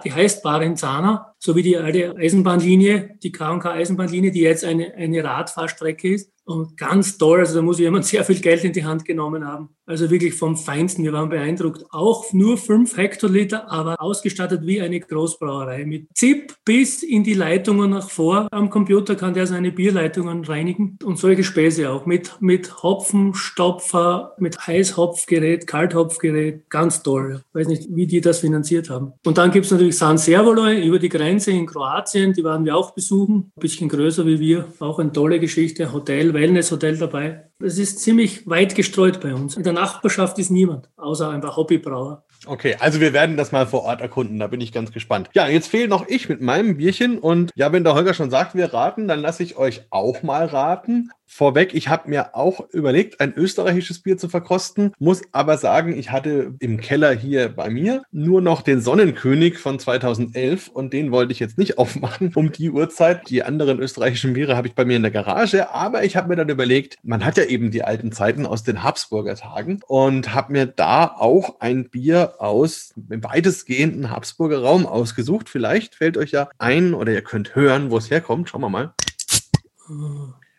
die 0.05 0.13
heißt 0.13 0.45
Barenzana. 0.45 1.35
So 1.39 1.55
wie 1.55 1.63
die 1.63 1.77
alte 1.77 2.17
Eisenbahnlinie, 2.17 3.17
die 3.23 3.33
K&K 3.33 3.71
Eisenbahnlinie, 3.71 4.31
die 4.31 4.41
jetzt 4.41 4.65
eine, 4.65 4.95
eine 4.95 5.23
Radfahrstrecke 5.23 6.15
ist. 6.15 6.33
Und 6.45 6.77
ganz 6.77 7.19
toll, 7.19 7.41
also 7.41 7.57
da 7.57 7.63
muss 7.63 7.81
jemand 7.81 8.05
sehr 8.05 8.25
viel 8.25 8.41
Geld 8.41 8.63
in 8.63 8.73
die 8.73 8.85
Hand 8.85 9.05
genommen 9.05 9.45
haben. 9.45 9.71
Also 9.85 10.11
wirklich 10.11 10.35
vom 10.35 10.57
Feinsten, 10.57 11.03
wir 11.03 11.13
waren 11.13 11.29
beeindruckt. 11.29 11.85
Auch 11.91 12.33
nur 12.33 12.57
fünf 12.57 12.97
Hektoliter, 12.97 13.69
aber 13.71 14.01
ausgestattet 14.01 14.65
wie 14.65 14.81
eine 14.81 15.01
Großbrauerei. 15.01 15.85
Mit 15.87 16.07
ZIP 16.15 16.55
bis 16.65 17.03
in 17.03 17.25
die 17.25 17.35
Leitungen 17.35 17.91
nach 17.91 18.09
vor. 18.09 18.47
Am 18.53 18.71
Computer 18.71 19.17
kann 19.17 19.35
der 19.35 19.49
seine 19.49 19.73
Bierleitungen 19.73 20.45
reinigen 20.45 20.99
und 21.05 21.19
solche 21.19 21.43
Späße 21.43 21.91
auch. 21.91 22.07
Mit, 22.07 22.37
mit 22.41 22.81
Hopfenstopfer, 22.83 24.35
mit 24.39 24.57
Heißhopfgerät, 24.65 25.67
Kalthopfgerät. 25.67 26.71
Ganz 26.71 27.03
toll. 27.03 27.43
Ich 27.49 27.55
weiß 27.55 27.67
nicht, 27.67 27.89
wie 27.89 28.07
die 28.07 28.21
das 28.21 28.39
finanziert 28.41 28.89
haben. 28.89 29.15
Und 29.25 29.37
dann 29.37 29.51
gibt's 29.51 29.73
natürlich 29.73 29.99
San 29.99 30.19
Servoloi 30.19 30.81
über 30.85 31.01
die 31.01 31.09
Grenze 31.09 31.26
in 31.27 31.67
Kroatien. 31.67 32.33
Die 32.33 32.45
waren 32.45 32.65
wir 32.65 32.77
auch 32.77 32.93
besuchen. 32.93 33.53
Ein 33.57 33.61
bisschen 33.61 33.89
größer 33.89 34.27
wie 34.27 34.41
wir. 34.41 34.67
Auch 34.81 34.99
eine 34.99 35.13
tolle 35.13 35.41
Geschichte. 35.41 35.93
Hotel, 35.93 36.33
Wellness-Hotel 36.35 36.97
dabei. 36.99 37.49
Es 37.59 37.79
ist 37.79 38.01
ziemlich 38.01 38.47
weit 38.47 38.75
gestreut 38.75 39.21
bei 39.21 39.35
uns. 39.35 39.57
In 39.57 39.63
der 39.63 39.73
Nachbarschaft 39.73 40.39
ist 40.39 40.51
niemand, 40.51 40.91
außer 40.97 41.31
einfach 41.31 41.57
Hobbybrauer. 41.57 42.25
Okay, 42.45 42.77
also 42.79 43.01
wir 43.01 43.13
werden 43.13 43.37
das 43.37 43.51
mal 43.51 43.67
vor 43.67 43.83
Ort 43.85 44.03
erkunden, 44.03 44.39
da 44.39 44.47
bin 44.47 44.61
ich 44.61 44.73
ganz 44.73 44.93
gespannt. 44.93 45.31
Ja, 45.35 45.49
jetzt 45.49 45.69
fehlt 45.69 45.89
noch 45.89 46.07
ich 46.07 46.29
mit 46.29 46.43
meinem 46.43 46.77
Bierchen 46.77 47.19
und 47.19 47.51
ja, 47.57 47.73
wenn 47.73 47.83
der 47.83 47.95
Holger 47.95 48.13
schon 48.13 48.31
sagt, 48.31 48.55
wir 48.55 48.75
raten, 48.75 49.09
dann 49.09 49.21
lasse 49.21 49.43
ich 49.43 49.57
euch 49.57 49.87
auch 49.91 50.23
mal 50.23 50.45
raten 50.45 51.11
vorweg, 51.27 51.75
ich 51.75 51.89
habe 51.89 52.09
mir 52.09 52.35
auch 52.35 52.69
überlegt, 52.71 53.21
ein 53.21 53.35
österreichisches 53.35 54.01
Bier 54.01 54.17
zu 54.17 54.29
verkosten, 54.29 54.93
muss 54.99 55.23
aber 55.33 55.59
sagen, 55.59 55.97
ich 55.99 56.11
hatte 56.11 56.55
im 56.61 56.81
Keller 56.81 57.13
hier 57.13 57.49
bei 57.49 57.69
mir 57.69 58.03
nur 58.13 58.41
noch 58.41 58.63
den 58.63 58.81
Sonnenkönig 58.81 59.59
von 59.59 59.79
2011 59.79 60.69
und 60.69 60.93
den 60.93 61.11
wollte 61.11 61.33
ich 61.33 61.41
jetzt 61.41 61.59
nicht 61.59 61.79
aufmachen 61.79 62.33
um 62.35 62.53
die 62.53 62.71
Uhrzeit. 62.71 63.29
Die 63.29 63.43
anderen 63.43 63.79
österreichischen 63.81 64.33
Biere 64.33 64.57
habe 64.57 64.69
ich 64.69 64.75
bei 64.75 64.85
mir 64.85 64.97
in 64.97 65.03
der 65.03 65.11
Garage, 65.11 65.71
aber 65.71 66.05
ich 66.05 66.17
habe 66.17 66.29
mir 66.29 66.37
dann 66.37 66.49
überlegt, 66.49 66.97
man 67.03 67.25
hat 67.25 67.37
ja 67.37 67.45
eben 67.45 67.71
die 67.71 67.83
alten 67.83 68.13
Zeiten 68.13 68.47
aus 68.47 68.63
den 68.63 68.83
Habsburger 68.83 69.35
Tagen 69.35 69.81
und 69.87 70.35
habe 70.35 70.53
mir 70.53 70.67
da 70.67 71.07
auch 71.07 71.61
ein 71.61 71.91
Bier 71.91 72.35
aus 72.39 72.93
dem 72.97 73.23
weitestgehenden 73.23 74.11
Habsburger 74.11 74.63
Raum 74.63 74.87
ausgesucht. 74.87 75.49
Vielleicht 75.49 75.95
fällt 75.95 76.17
euch 76.17 76.31
ja 76.31 76.49
ein 76.59 76.95
oder 76.95 77.13
ihr 77.13 77.23
könnt 77.23 77.55
hören, 77.55 77.91
wo 77.91 77.99
es 77.99 78.11
herkommt. 78.11 78.49
Schauen 78.49 78.63
wir 78.63 78.69
mal 78.69 78.95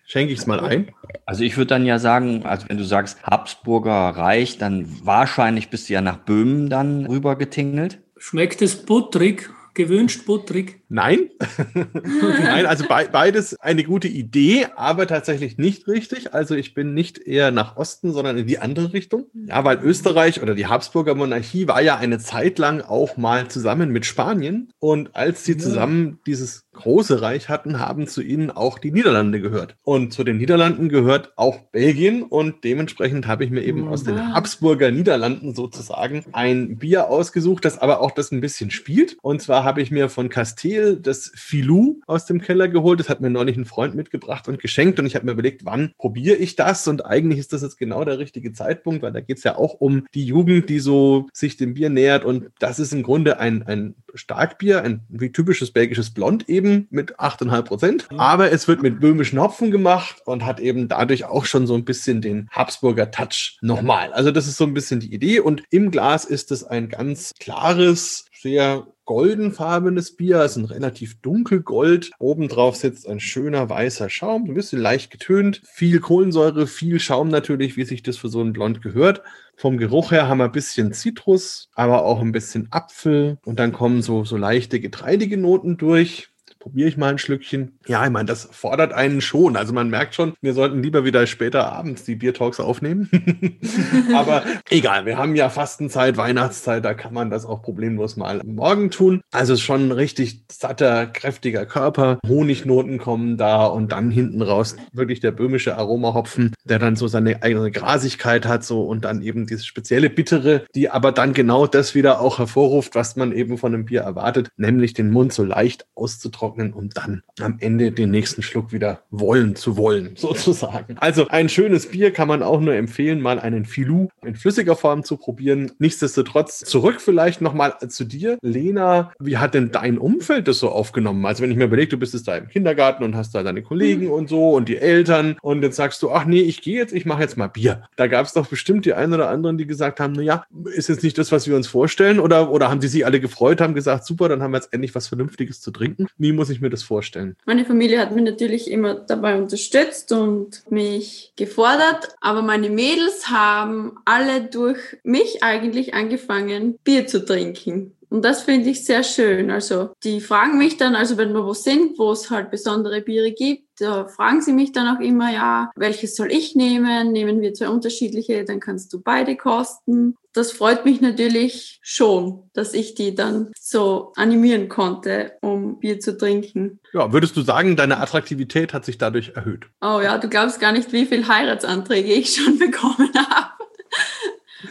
schenke 0.08 0.34
ich 0.34 0.39
es 0.39 0.48
mal 0.48 0.60
ein. 0.62 0.88
Also 1.26 1.43
ich 1.43 1.58
würde 1.58 1.67
dann 1.67 1.86
ja 1.86 2.00
sagen, 2.00 2.46
also 2.46 2.67
wenn 2.70 2.78
du 2.78 2.86
sagst 2.86 3.22
Habsburger 3.24 3.91
Reich, 3.91 4.58
dann 4.58 4.88
wahrscheinlich 5.04 5.70
bist 5.70 5.89
du 5.89 5.93
ja 5.93 6.02
nach 6.02 6.17
Böhmen 6.17 6.70
dann 6.70 7.06
rüber 7.06 7.36
getingelt. 7.36 8.00
Schmeckt 8.17 8.62
es 8.63 8.86
butterig? 8.86 9.52
Gewünscht 9.78 10.26
butterig? 10.26 10.82
Nein. 10.90 11.30
Nein, 11.74 12.66
also 12.66 12.86
be 12.86 13.08
beides 13.12 13.58
eine 13.60 13.84
gute 13.84 14.08
Idee, 14.08 14.68
aber 14.76 15.08
tatsächlich 15.08 15.58
nicht 15.58 15.88
richtig. 15.88 16.34
Also 16.34 16.56
ich 16.56 16.74
bin 16.74 16.94
nicht 16.94 17.20
eher 17.20 17.52
nach 17.52 17.78
Osten, 17.78 18.12
sondern 18.12 18.38
in 18.38 18.48
die 18.48 18.60
andere 18.60 18.92
Richtung. 18.92 19.28
Ja, 19.34 19.63
weil 19.63 19.80
Österreich 19.82 20.42
oder 20.42 20.56
die 20.56 20.68
Habsburger 20.68 21.16
Monarchie 21.16 21.68
war 21.68 21.82
ja 21.82 21.98
eine 21.98 22.20
Zeit 22.20 22.60
lang 22.60 22.82
auch 22.82 23.18
mal 23.18 23.48
zusammen 23.48 23.92
mit 23.92 24.06
Spanien. 24.06 24.72
Und 24.80 25.16
als 25.16 25.46
sie 25.46 25.58
zusammen 25.58 26.20
dieses 26.26 26.68
große 26.74 27.22
Reich 27.22 27.50
hatten, 27.50 27.80
haben 27.80 28.08
zu 28.08 28.22
ihnen 28.22 28.52
auch 28.52 28.80
die 28.80 28.92
Niederlande 28.92 29.42
gehört. 29.42 29.76
Und 29.84 30.13
zu 30.13 30.24
den 30.24 30.38
Niederlanden 30.38 30.90
gehört 30.90 31.34
auch 31.36 31.60
Belgien. 31.72 32.24
Und 32.24 32.63
dementsprechend 32.63 33.28
habe 33.28 33.44
ich 33.44 33.52
mir 33.52 33.63
eben 33.63 33.88
aus 33.88 34.04
den 34.04 34.34
Habsburger 34.34 34.92
Niederlanden 34.92 35.54
sozusagen 35.54 36.24
ein 36.32 36.78
Bier 36.78 37.10
ausgesucht, 37.10 37.66
das 37.66 37.78
aber 37.78 38.02
auch 38.02 38.12
das 38.12 38.32
ein 38.32 38.42
bisschen 38.42 38.72
spielt. 38.72 39.18
Und 39.22 39.42
zwar 39.42 39.63
habe 39.68 39.82
ich 39.82 39.92
mir 39.92 40.08
von 40.08 40.30
Castell 40.30 40.96
das 40.96 41.30
Filou 41.36 42.00
aus 42.08 42.26
dem 42.26 42.40
Keller 42.40 42.70
geholt. 42.70 43.02
Das 43.02 43.10
hat 43.10 43.20
mir 43.20 43.30
neulich 43.30 43.58
ein 43.58 43.66
Freund 43.66 43.96
mitgebracht 43.96 44.48
und 44.48 44.60
geschenkt. 44.60 44.98
Und 44.98 45.06
ich 45.06 45.16
habe 45.16 45.26
mir 45.26 45.34
überlegt, 45.34 45.66
wann 45.66 45.92
probiere 45.98 46.38
ich 46.38 46.56
das? 46.56 46.88
Und 46.88 47.06
eigentlich 47.06 47.40
ist 47.40 47.52
das 47.52 47.64
jetzt 47.64 47.78
genau 47.78 48.06
der 48.06 48.18
richtige 48.18 48.54
Zeitpunkt, 48.54 49.04
weil 49.04 49.12
da 49.12 49.20
geht 49.20 49.40
es 49.40 49.44
ja 49.44 49.58
auch 49.58 49.74
um 49.74 50.08
die 50.14 50.26
Jugend, 50.26 50.70
die 50.70 50.80
so 50.80 51.28
sich 51.34 51.58
dem 51.58 51.74
Bier 51.74 51.90
nähert. 51.90 52.24
Und 52.24 52.50
das 52.60 52.80
ist 52.80 52.94
im 52.94 53.04
Grunde 53.04 53.40
ein, 53.40 53.64
ein 53.64 53.96
Starkbier, 54.14 54.84
ein 54.84 55.02
wie 55.10 55.32
typisches 55.32 55.72
belgisches 55.72 56.12
Blond 56.12 56.48
eben 56.48 56.88
mit 56.90 57.20
8,5 57.20 57.62
Prozent. 57.64 58.08
Aber 58.18 58.52
es 58.52 58.70
wird 58.70 58.82
mit 58.82 59.02
böhmischen 59.02 59.40
Hopfen 59.40 59.70
gemacht 59.70 60.22
und 60.26 60.46
hat 60.46 60.62
eben 60.62 60.88
dadurch 60.88 61.26
auch 61.26 61.46
schon 61.46 61.68
so 61.68 61.76
ein 61.76 61.84
bisschen 61.84 62.22
den 62.22 62.48
Habsburger 62.52 63.12
Touch 63.12 63.58
nochmal. 63.62 64.14
Also 64.14 64.32
das 64.32 64.48
ist 64.48 64.58
so 64.58 64.64
ein 64.64 64.74
bisschen 64.74 65.02
die 65.02 65.14
Idee. 65.14 65.42
Und 65.42 65.64
im 65.72 65.92
Glas 65.92 66.24
ist 66.24 66.52
es 66.52 66.64
ein 66.64 66.88
ganz 66.88 67.34
klares, 67.40 68.27
sehr 68.48 68.88
goldenfarbenes 69.04 70.16
Bier, 70.16 70.42
ist 70.46 70.56
ein 70.56 70.64
relativ 70.64 71.20
dunkelgold. 71.20 72.12
Obendrauf 72.18 72.78
sitzt 72.78 73.06
ein 73.10 73.20
schöner 73.20 73.70
weißer 73.70 74.10
Schaum, 74.10 74.46
ein 74.46 74.54
bisschen 74.54 74.82
leicht 74.82 75.12
getönt, 75.12 75.62
viel 75.66 76.00
Kohlensäure, 76.00 76.66
viel 76.66 77.02
Schaum 77.02 77.28
natürlich, 77.28 77.76
wie 77.76 77.84
sich 77.84 78.04
das 78.04 78.16
für 78.16 78.30
so 78.30 78.42
ein 78.42 78.54
Blond 78.54 78.82
gehört. 78.82 79.22
Vom 79.58 79.78
Geruch 79.78 80.12
her 80.12 80.30
haben 80.30 80.38
wir 80.38 80.46
ein 80.46 80.54
bisschen 80.54 80.94
Zitrus, 80.94 81.70
aber 81.74 82.06
auch 82.06 82.22
ein 82.22 82.32
bisschen 82.32 82.70
Apfel 82.72 83.38
und 83.44 83.60
dann 83.60 83.74
kommen 83.74 84.02
so, 84.02 84.24
so 84.24 84.38
leichte 84.38 84.80
getreidige 84.80 85.38
Noten 85.38 85.76
durch 85.76 86.30
probiere 86.68 86.90
ich 86.90 86.98
mal 86.98 87.12
ein 87.12 87.18
Schlückchen. 87.18 87.80
Ja, 87.88 88.04
ich 88.04 88.12
meine, 88.12 88.26
das 88.26 88.50
fordert 88.52 88.92
einen 88.92 89.22
schon. 89.22 89.56
Also 89.56 89.72
man 89.72 89.90
merkt 89.90 90.16
schon, 90.16 90.34
wir 90.42 90.54
sollten 90.54 90.84
lieber 90.84 91.06
wieder 91.06 91.26
später 91.26 91.72
abends 91.72 92.04
die 92.04 92.16
Bier 92.16 92.34
Talks 92.34 92.60
aufnehmen. 92.60 93.10
Aber 94.14 94.44
egal, 94.70 95.06
wir 95.06 95.18
haben 95.18 95.38
ja 95.38 95.48
Fastenzeit, 95.48 96.18
Weihnachtszeit, 96.18 96.84
da 96.84 96.94
kann 96.94 97.14
man 97.14 97.30
das 97.30 97.46
auch 97.46 97.62
problemlos 97.62 98.18
mal 98.18 98.42
morgen 98.44 98.92
tun. 98.92 99.22
Also 99.32 99.56
schon 99.56 99.88
ein 99.88 99.92
richtig 99.94 100.44
satter, 100.52 101.08
kräftiger 101.08 101.66
Körper. 101.66 102.20
Honignoten 102.28 102.98
kommen 102.98 103.38
da 103.38 103.66
und 103.66 103.94
dann 103.94 104.12
hinten 104.12 104.42
raus 104.42 104.76
wirklich 104.92 105.22
der 105.22 105.32
böhmische 105.32 105.78
Aromahopfen, 105.78 106.54
der 106.66 106.80
dann 106.80 106.98
so 106.98 107.08
seine 107.08 107.44
eigene 107.44 107.72
Grasigkeit 107.72 108.46
hat 108.46 108.66
so 108.66 108.84
und 108.84 109.06
dann 109.06 109.22
eben 109.22 109.48
dieses 109.48 109.66
spezielle 109.66 110.10
Bittere, 110.10 110.66
die 110.76 110.90
aber 110.90 111.14
dann 111.14 111.32
genau 111.32 111.66
das 111.66 111.96
wieder 111.96 112.20
auch 112.20 112.40
hervorruft, 112.40 112.94
was 112.94 113.16
man 113.16 113.32
eben 113.32 113.58
von 113.58 113.74
einem 113.74 113.86
Bier 113.86 114.02
erwartet, 114.02 114.50
nämlich 114.58 114.94
den 114.94 115.12
Mund 115.12 115.32
so 115.32 115.46
leicht 115.46 115.88
auszutrocknen 115.96 116.57
austrocknen, 116.58 116.74
um 116.74 116.89
dann 116.89 117.24
am 117.39 117.58
Ende 117.60 117.91
den 117.91 118.12
nächsten 118.12 118.41
Schluck 118.41 118.72
wieder 118.72 119.02
wollen 119.12 119.56
zu 119.56 119.78
wollen, 119.78 120.12
sozusagen. 120.15 120.98
Also 120.98 121.28
ein 121.28 121.50
schönes 121.50 121.88
Bier 121.88 122.12
kann 122.12 122.28
man 122.28 122.43
auch 122.43 122.60
nur 122.60 122.74
empfehlen, 122.74 123.22
mal 123.22 123.39
einen 123.39 123.65
Filou 123.65 124.10
in 124.26 124.36
flüssiger 124.36 124.76
Form 124.76 125.04
zu 125.04 125.17
probieren. 125.17 125.72
Nichtsdestotrotz 125.80 126.60
zurück 126.60 127.02
vielleicht 127.02 127.41
nochmal 127.41 127.78
zu 127.88 128.06
dir. 128.06 128.38
Lena, 128.41 129.12
wie 129.20 129.38
hat 129.38 129.54
denn 129.54 129.72
dein 129.72 129.98
Umfeld 129.98 130.48
das 130.48 130.60
so 130.60 130.70
aufgenommen? 130.70 131.26
Also 131.26 131.43
wenn 131.43 131.52
ich 131.52 131.58
mir 131.58 131.65
überlege, 131.65 131.89
du 131.89 131.98
bist 131.98 132.13
jetzt 132.13 132.28
da 132.28 132.36
im 132.36 132.48
Kindergarten 132.48 133.04
und 133.04 133.15
hast 133.15 133.36
da 133.36 133.43
deine 133.43 133.62
Kollegen 133.62 134.06
mhm. 134.06 134.12
und 134.12 134.30
so 134.30 134.52
und 134.52 134.70
die 134.70 134.78
Eltern 134.78 135.38
und 135.41 135.63
jetzt 135.63 135.76
sagst 135.76 136.02
du, 136.02 136.12
ach 136.12 136.26
nee, 136.26 136.41
ich 136.41 136.62
gehe 136.62 136.78
jetzt, 136.78 136.93
ich 136.93 137.06
mache 137.06 137.22
jetzt 137.22 137.38
mal 137.38 137.48
Bier. 137.48 137.84
Da 137.96 138.08
gab 138.08 138.26
es 138.26 138.34
doch 138.34 138.48
bestimmt 138.48 138.86
die 138.86 138.93
einen 138.93 139.13
oder 139.13 139.30
anderen, 139.30 139.58
die 139.58 139.67
gesagt 139.67 140.00
haben, 140.00 140.13
naja, 140.13 140.46
ist 140.74 140.89
jetzt 140.89 141.04
nicht 141.04 141.17
das, 141.17 141.32
was 141.32 141.48
wir 141.48 141.56
uns 141.56 141.67
vorstellen 141.67 142.20
oder, 142.20 142.52
oder 142.52 142.70
haben 142.70 142.80
die 142.80 142.88
sich 142.88 143.06
alle 143.06 143.20
gefreut, 143.20 143.62
haben 143.62 143.74
gesagt, 143.74 144.06
super, 144.06 144.30
dann 144.30 144.41
haben 144.41 144.52
wir 144.52 144.58
jetzt 144.58 144.74
endlich 144.74 144.96
was 144.96 145.08
Vernünftiges 145.08 145.62
zu 145.62 145.72
trinken. 145.72 146.08
Wie 146.17 146.32
muss 146.38 146.50
ich 146.50 146.62
mir 146.62 146.69
das 146.69 146.84
vorstellen? 146.84 147.36
Meine 147.45 147.65
Familie 147.65 148.00
hat 148.00 148.15
mich 148.15 148.23
natürlich 148.23 148.71
immer 148.71 148.93
dabei 148.95 149.38
unterstützt 149.38 150.13
und 150.13 150.63
mich 150.69 151.34
gefordert, 151.36 152.15
aber 152.21 152.41
meine 152.41 152.69
Mädels 152.69 153.28
haben 153.30 153.97
alle 154.06 154.43
durch 154.43 154.80
mich 155.04 155.43
eigentlich 155.43 155.93
angefangen, 155.93 156.78
Bier 156.86 157.08
zu 157.08 157.26
trinken. 157.26 157.93
Und 158.10 158.23
das 158.23 158.43
finde 158.43 158.69
ich 158.69 158.86
sehr 158.86 159.04
schön. 159.04 159.52
Also 159.52 159.89
die 160.04 160.21
fragen 160.21 160.58
mich 160.58 160.78
dann, 160.78 160.95
also 160.95 161.17
wenn 161.17 161.34
wir 161.34 161.45
wo 161.45 161.54
sind, 161.54 162.00
wo 162.00 162.12
es 162.12 162.30
halt 162.30 162.52
besondere 162.52 163.02
Biere 163.02 163.32
gibt, 163.32 163.67
da 163.80 164.08
fragen 164.08 164.41
sie 164.41 164.54
mich 164.54 164.71
dann 164.71 164.95
auch 164.95 165.02
immer, 165.02 165.32
ja, 165.32 165.71
welches 165.76 166.15
soll 166.15 166.32
ich 166.32 166.56
nehmen? 166.56 167.12
Nehmen 167.12 167.41
wir 167.41 167.54
zwei 167.54 167.69
unterschiedliche, 167.69 168.45
dann 168.45 168.60
kannst 168.60 168.93
du 168.93 169.02
beide 169.02 169.36
kosten. 169.36 170.15
Das 170.38 170.52
freut 170.52 170.86
mich 170.86 171.02
natürlich 171.02 171.80
schon, 171.82 172.43
dass 172.54 172.76
ich 172.76 172.93
die 172.93 173.15
dann 173.15 173.52
so 173.60 174.13
animieren 174.15 174.69
konnte, 174.69 175.32
um 175.41 175.80
Bier 175.80 176.00
zu 176.00 176.15
trinken. 176.15 176.80
Ja, 176.93 177.12
würdest 177.12 177.36
du 177.38 177.41
sagen, 177.41 177.76
deine 177.76 178.00
Attraktivität 178.00 178.71
hat 178.71 178.86
sich 178.86 179.00
dadurch 179.00 179.32
erhöht? 179.34 179.65
Oh 179.82 180.00
ja, 180.00 180.19
du 180.19 180.30
glaubst 180.30 180.60
gar 180.60 180.73
nicht, 180.73 180.93
wie 180.93 181.08
viele 181.08 181.28
Heiratsanträge 181.28 182.13
ich 182.13 182.36
schon 182.36 182.60
bekommen 182.60 183.10
habe. 183.15 183.50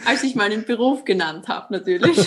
Als 0.05 0.23
ich 0.23 0.35
meinen 0.35 0.63
Beruf 0.63 1.03
genannt 1.03 1.49
habe, 1.49 1.73
natürlich. 1.73 2.17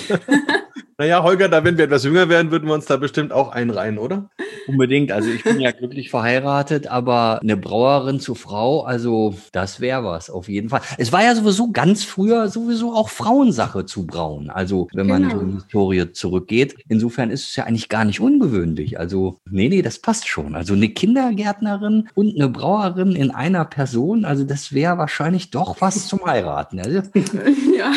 naja, 0.98 1.22
Holger, 1.22 1.48
da 1.48 1.64
wenn 1.64 1.78
wir 1.78 1.86
etwas 1.86 2.04
jünger 2.04 2.28
werden, 2.28 2.50
würden 2.50 2.68
wir 2.68 2.74
uns 2.74 2.84
da 2.84 2.98
bestimmt 2.98 3.32
auch 3.32 3.52
einreihen, 3.52 3.96
oder? 3.96 4.28
Unbedingt. 4.66 5.12
Also 5.12 5.30
ich 5.30 5.42
bin 5.44 5.60
ja 5.60 5.70
glücklich 5.70 6.10
verheiratet, 6.10 6.86
aber 6.86 7.40
eine 7.42 7.56
Brauerin 7.56 8.20
zu 8.20 8.34
Frau, 8.34 8.82
also 8.82 9.34
das 9.52 9.80
wäre 9.80 10.04
was 10.04 10.30
auf 10.30 10.48
jeden 10.48 10.68
Fall. 10.68 10.80
Es 10.98 11.12
war 11.12 11.22
ja 11.22 11.34
sowieso 11.34 11.70
ganz 11.72 12.04
früher 12.04 12.48
sowieso 12.48 12.94
auch 12.94 13.08
Frauensache 13.08 13.86
zu 13.86 14.06
brauen. 14.06 14.50
Also 14.50 14.88
wenn 14.92 15.06
man 15.06 15.22
Genau. 15.22 15.34
so 15.34 15.40
in 15.40 15.48
die 15.50 15.54
Historie 15.56 16.12
zurückgeht. 16.12 16.76
Insofern 16.88 17.30
ist 17.30 17.48
es 17.48 17.56
ja 17.56 17.64
eigentlich 17.64 17.88
gar 17.88 18.04
nicht 18.04 18.20
ungewöhnlich. 18.20 18.98
Also 18.98 19.38
nee, 19.50 19.68
nee, 19.68 19.82
das 19.82 19.98
passt 19.98 20.28
schon. 20.28 20.54
Also 20.54 20.74
eine 20.74 20.88
Kindergärtnerin 20.88 22.08
und 22.14 22.34
eine 22.36 22.48
Brauerin 22.48 23.12
in 23.12 23.30
einer 23.30 23.64
Person, 23.64 24.24
also 24.24 24.44
das 24.44 24.72
wäre 24.72 24.98
wahrscheinlich 24.98 25.50
doch 25.50 25.80
was 25.80 26.06
zum 26.08 26.24
Heiraten. 26.24 26.78
Also, 26.80 27.02
ja. 27.76 27.92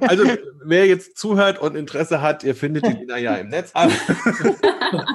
Also, 0.00 0.24
wer 0.64 0.86
jetzt 0.86 1.16
zuhört 1.18 1.60
und 1.60 1.76
Interesse 1.76 2.20
hat, 2.22 2.44
ihr 2.44 2.54
findet 2.54 2.86
die 2.86 2.92
Lina 2.92 3.18
ja 3.18 3.34
im 3.36 3.48
Netz. 3.48 3.72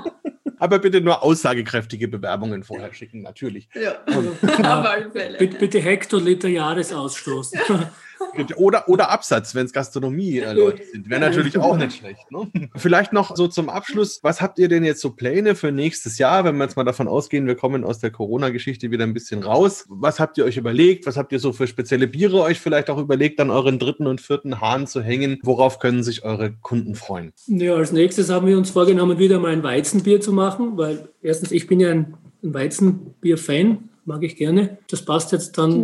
Aber, 0.63 0.80
bitte 0.80 1.02
nur 1.02 1.21
aussagekräftige 1.23 2.08
Bewerbungen 2.08 2.63
vorher 2.63 2.93
schicken, 2.93 3.21
natürlich. 3.21 3.67
ja. 3.73 3.97
Auf 4.08 4.63
alle 4.63 5.12
Fälle. 5.12 5.38
Bitte, 5.38 5.58
bitte 5.58 5.80
Hektoliter 5.82 6.47
Jahresausstoß. 6.47 7.52
Oder, 8.56 8.89
oder 8.89 9.10
Absatz, 9.10 9.56
wenn 9.56 9.65
es 9.65 9.74
Gastronomie-Leute 9.74 10.84
sind. 10.84 11.10
Wäre 11.10 11.22
natürlich 11.22 11.58
auch 11.58 11.78
nicht 11.78 11.98
schlecht. 11.98 12.32
Ne? 12.32 12.50
Vielleicht 12.76 13.13
noch 13.13 13.36
so 13.36 13.48
zum 13.48 13.69
Abschluss. 13.69 14.19
Was 14.24 14.41
habt 14.41 14.60
ihr 14.60 14.67
denn 14.67 14.84
jetzt 14.84 15.02
so 15.02 15.12
Pläne 15.12 15.56
für 15.56 15.72
nächstes 15.72 16.17
Jahr, 16.17 16.43
wenn 16.43 16.58
wir 16.58 16.63
jetzt 16.63 16.76
mal 16.76 16.84
davon 16.84 17.08
ausgehen, 17.08 17.48
wir 17.48 17.56
kommen 17.56 17.84
aus 17.84 18.00
der 18.00 18.12
Corona-Geschichte 18.12 18.91
wieder 18.91 19.04
ein 19.04 19.13
bisschen 19.13 19.43
raus? 19.43 19.86
Was 19.89 20.19
habt 20.19 20.38
ihr 20.38 20.46
euch 20.46 20.58
überlegt? 20.58 21.06
Was 21.06 21.17
habt 21.17 21.32
ihr 21.32 21.39
so 21.39 21.54
für 21.54 21.67
spezielle 21.67 22.08
Biere 22.08 22.41
euch 22.41 22.60
vielleicht 22.60 22.89
auch 22.89 22.98
überlegt, 22.98 23.39
an 23.39 23.52
euren 23.52 23.80
dritten 23.80 24.08
und 24.08 24.22
vierten 24.22 24.62
Hahn 24.62 24.88
zu 24.88 25.02
hängen? 25.02 25.39
Worauf 25.43 25.80
können 25.80 26.04
sich 26.04 26.24
eure 26.24 26.54
Kunden 26.54 26.96
freuen? 26.96 27.34
Ja, 27.48 27.76
als 27.76 27.91
nächstes 27.91 28.30
haben 28.30 28.48
wir 28.48 28.58
uns 28.58 28.69
vorgenommen, 28.69 29.19
wieder 29.19 29.39
mal 29.39 29.52
ein 29.52 29.63
Weizenbier 29.63 30.22
zu 30.22 30.34
machen, 30.34 30.78
weil 30.78 31.10
erstens, 31.22 31.52
ich 31.52 31.67
bin 31.67 31.80
ja 31.80 31.91
ein, 31.91 32.17
ein 32.43 32.54
Weizenbier-Fan, 32.54 33.89
mag 34.06 34.24
ich 34.24 34.36
gerne. 34.36 34.78
Das 34.89 35.04
passt 35.04 35.32
jetzt 35.32 35.58
dann, 35.58 35.84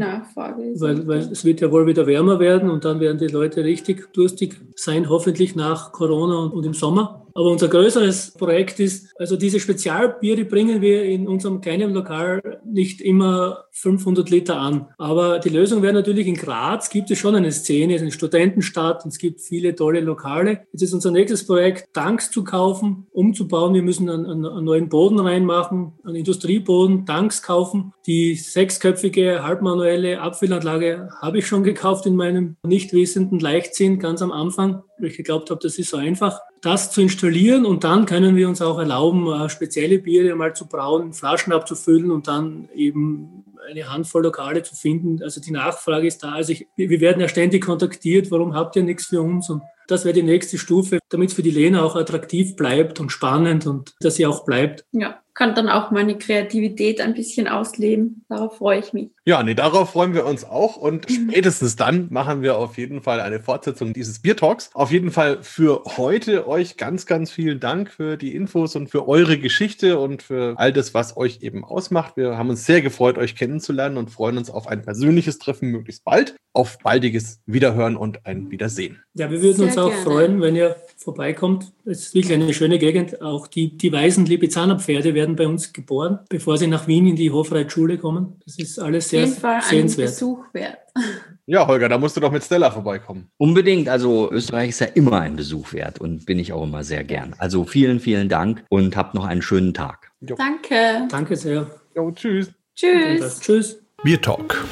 weil, 0.82 1.08
weil 1.08 1.20
es 1.20 1.46
wird 1.46 1.62
ja 1.62 1.72
wohl 1.72 1.88
wieder 1.88 2.06
wärmer 2.08 2.40
werden 2.40 2.70
und 2.70 2.86
dann 2.86 3.00
werden 3.00 3.18
die 3.18 3.28
Leute 3.28 3.64
richtig 3.64 4.12
durstig 4.14 4.60
sein, 4.76 5.10
hoffentlich 5.10 5.56
nach 5.56 5.92
Corona 5.92 6.40
und, 6.40 6.54
und 6.54 6.66
im 6.66 6.74
Sommer. 6.74 7.28
Aber 7.40 7.52
unser 7.52 7.70
größeres 7.70 8.32
Projekt 8.32 8.82
ist, 8.82 9.16
also 9.18 9.38
diese 9.38 9.62
Spezialbiere 9.62 10.44
bringen 10.44 10.82
wir 10.82 11.06
in 11.06 11.26
unserem 11.26 11.62
kleinen 11.62 11.94
Lokal 11.94 12.60
nicht 12.66 13.00
immer 13.00 13.64
500 13.72 14.30
Liter 14.30 14.58
an. 14.60 14.88
Aber 14.98 15.40
die 15.40 15.48
Lösung 15.48 15.82
wäre 15.82 15.94
natürlich, 15.94 16.28
in 16.28 16.36
Graz 16.36 16.90
gibt 16.90 17.10
es 17.12 17.18
schon 17.18 17.36
eine 17.36 17.54
Szene, 17.54 17.94
es 17.94 18.02
ist 18.02 18.08
eine 18.08 18.12
Studentenstadt 18.12 19.06
und 19.06 19.12
es 19.12 19.20
gibt 19.20 19.40
viele 19.40 19.74
tolle 19.74 20.02
Lokale. 20.02 20.68
Jetzt 20.74 20.82
ist 20.82 20.94
unser 20.94 21.12
nächstes 21.12 21.48
Projekt, 21.48 21.94
Tanks 21.94 22.30
zu 22.30 22.44
kaufen, 22.44 23.08
umzubauen. 23.14 23.74
Wir 23.74 23.84
müssen 23.84 24.10
einen, 24.10 24.26
einen, 24.26 24.46
einen 24.46 24.66
neuen 24.66 24.90
Boden 24.90 25.18
reinmachen, 25.18 25.94
einen 26.04 26.18
Industrieboden, 26.18 27.06
Tanks 27.06 27.42
kaufen. 27.42 27.94
Die 28.06 28.36
sechsköpfige 28.36 29.44
halbmanuelle 29.44 30.20
Abfüllanlage 30.20 31.08
habe 31.22 31.38
ich 31.38 31.48
schon 31.48 31.64
gekauft 31.64 32.06
in 32.06 32.18
meinem 32.18 32.58
nicht 32.68 32.92
wissenden 32.92 33.40
Leichtsinn 33.40 33.98
ganz 33.98 34.22
am 34.22 34.34
Anfang, 34.34 34.84
weil 35.00 35.10
ich 35.10 35.18
geglaubt 35.18 35.50
habe, 35.50 35.60
das 35.62 35.78
ist 35.78 35.90
so 35.90 35.98
einfach 35.98 36.40
das 36.62 36.92
zu 36.92 37.02
installieren 37.02 37.66
und 37.66 37.84
dann 37.84 38.06
können 38.06 38.36
wir 38.36 38.50
uns 38.50 38.62
auch 38.62 38.80
erlauben, 38.80 39.28
äh, 39.32 39.50
spezielle 39.50 40.00
Biere 40.00 40.36
mal 40.36 40.54
zu 40.56 40.68
brauen, 40.68 41.14
Flaschen 41.14 41.54
abzufüllen 41.54 42.12
und 42.12 42.28
dann 42.28 42.70
eben 42.76 43.46
eine 43.70 43.92
Handvoll 43.92 44.24
Lokale 44.24 44.64
zu 44.64 44.76
finden. 44.76 45.22
Also 45.22 45.42
die 45.42 45.52
Nachfrage 45.52 46.08
ist 46.08 46.24
da. 46.24 46.34
Also 46.34 46.52
ich, 46.54 46.68
wir 46.76 47.00
werden 47.02 47.22
ja 47.22 47.28
ständig 47.28 47.66
kontaktiert, 47.66 48.32
warum 48.32 48.56
habt 48.56 48.76
ihr 48.76 48.84
nichts 48.84 49.08
für 49.08 49.22
uns? 49.22 49.50
Und 49.50 49.62
das 49.88 50.06
wäre 50.06 50.14
die 50.14 50.24
nächste 50.24 50.58
Stufe, 50.58 51.00
damit 51.10 51.30
es 51.30 51.36
für 51.36 51.44
die 51.44 51.52
Lena 51.52 51.84
auch 51.84 51.96
attraktiv 51.96 52.56
bleibt 52.56 53.00
und 53.00 53.12
spannend 53.12 53.66
und 53.66 53.96
dass 54.02 54.16
sie 54.16 54.26
auch 54.26 54.46
bleibt. 54.46 54.86
Ja, 54.92 55.20
kann 55.34 55.56
dann 55.56 55.70
auch 55.70 55.92
meine 55.92 56.18
Kreativität 56.18 57.02
ein 57.02 57.14
bisschen 57.14 57.48
ausleben. 57.48 58.26
Darauf 58.30 58.58
freue 58.58 58.80
ich 58.80 58.94
mich. 58.94 59.10
Ja, 59.30 59.44
nee, 59.44 59.54
darauf 59.54 59.92
freuen 59.92 60.16
wir 60.16 60.26
uns 60.26 60.44
auch 60.44 60.76
und 60.76 61.06
spätestens 61.08 61.76
dann 61.76 62.08
machen 62.10 62.42
wir 62.42 62.58
auf 62.58 62.80
jeden 62.80 63.04
Fall 63.04 63.22
eine 63.22 63.40
Fortsetzung 63.40 63.94
dieses 63.94 64.18
Bier 64.24 64.36
Talks. 64.36 64.72
Auf 64.74 64.92
jeden 64.92 65.12
Fall 65.12 65.44
für 65.44 65.84
heute 65.98 66.48
euch 66.48 66.78
ganz, 66.78 67.06
ganz 67.06 67.30
vielen 67.30 67.60
Dank 67.60 67.92
für 67.92 68.18
die 68.18 68.34
Infos 68.34 68.76
und 68.76 68.90
für 68.90 69.08
eure 69.08 69.38
Geschichte 69.38 70.00
und 70.00 70.24
für 70.24 70.56
all 70.58 70.74
das, 70.74 70.96
was 70.96 71.16
euch 71.16 71.44
eben 71.44 71.64
ausmacht. 71.64 72.18
Wir 72.18 72.40
haben 72.40 72.50
uns 72.50 72.66
sehr 72.66 72.82
gefreut, 72.82 73.20
euch 73.20 73.36
kennenzulernen 73.36 73.98
und 73.98 74.10
freuen 74.10 74.36
uns 74.36 74.50
auf 74.50 74.66
ein 74.66 74.82
persönliches 74.82 75.38
Treffen 75.38 75.70
möglichst 75.70 76.04
bald, 76.04 76.36
auf 76.54 76.80
baldiges 76.80 77.40
Wiederhören 77.46 77.98
und 77.98 78.26
ein 78.26 78.50
Wiedersehen. 78.50 79.04
Ja, 79.14 79.30
wir 79.30 79.44
würden 79.44 79.58
Sehr 79.58 79.66
uns 79.68 79.78
auch 79.78 79.90
gerne. 79.90 80.04
freuen, 80.04 80.42
wenn 80.42 80.56
ihr 80.56 80.76
vorbeikommt. 80.98 81.72
Es 81.86 82.08
ist 82.08 82.16
wirklich 82.16 82.34
eine 82.34 82.54
schöne 82.54 82.80
Gegend. 82.80 83.22
Auch 83.22 83.48
die, 83.48 83.78
die 83.78 83.92
weißen 83.92 84.26
Lipizzaner-Pferde 84.26 85.14
werden 85.14 85.36
bei 85.36 85.48
uns 85.48 85.72
geboren, 85.72 86.20
bevor 86.30 86.58
sie 86.58 86.68
nach 86.68 86.88
Wien 86.88 87.06
in 87.06 87.16
die 87.16 87.32
Hofreitschule 87.32 87.98
kommen. 87.98 88.36
Das 88.46 88.58
ist 88.58 88.80
alles 88.80 89.10
sehr 89.10 89.19
jeden 89.28 89.40
Fall 89.40 89.56
ein 89.56 89.62
sehenswert. 89.62 90.10
Besuch 90.10 90.44
wert. 90.54 90.78
Ja, 91.52 91.66
Holger, 91.66 91.90
da 91.90 91.98
musst 91.98 92.16
du 92.16 92.22
doch 92.22 92.32
mit 92.32 92.44
Stella 92.44 92.70
vorbeikommen. 92.70 93.32
unbedingt. 93.38 93.90
Also 93.90 94.32
Österreich 94.32 94.70
ist 94.70 94.82
ja 94.82 94.88
immer 94.94 95.20
ein 95.22 95.36
Besuch 95.36 95.74
wert 95.74 96.00
und 96.00 96.28
bin 96.28 96.38
ich 96.38 96.54
auch 96.54 96.62
immer 96.62 96.84
sehr 96.84 97.04
gern. 97.04 97.34
Also 97.40 97.64
vielen, 97.64 98.00
vielen 98.00 98.30
Dank 98.30 98.64
und 98.70 98.96
habt 98.96 99.16
noch 99.16 99.26
einen 99.26 99.42
schönen 99.42 99.74
Tag. 99.74 100.12
Danke. 100.22 101.08
Danke 101.10 101.36
sehr. 101.36 101.66
Jo, 101.96 102.12
tschüss. 102.12 102.52
Tschüss. 102.76 103.40
Tschüss. 103.40 103.82
Bier 104.04 104.22
Talk, 104.22 104.64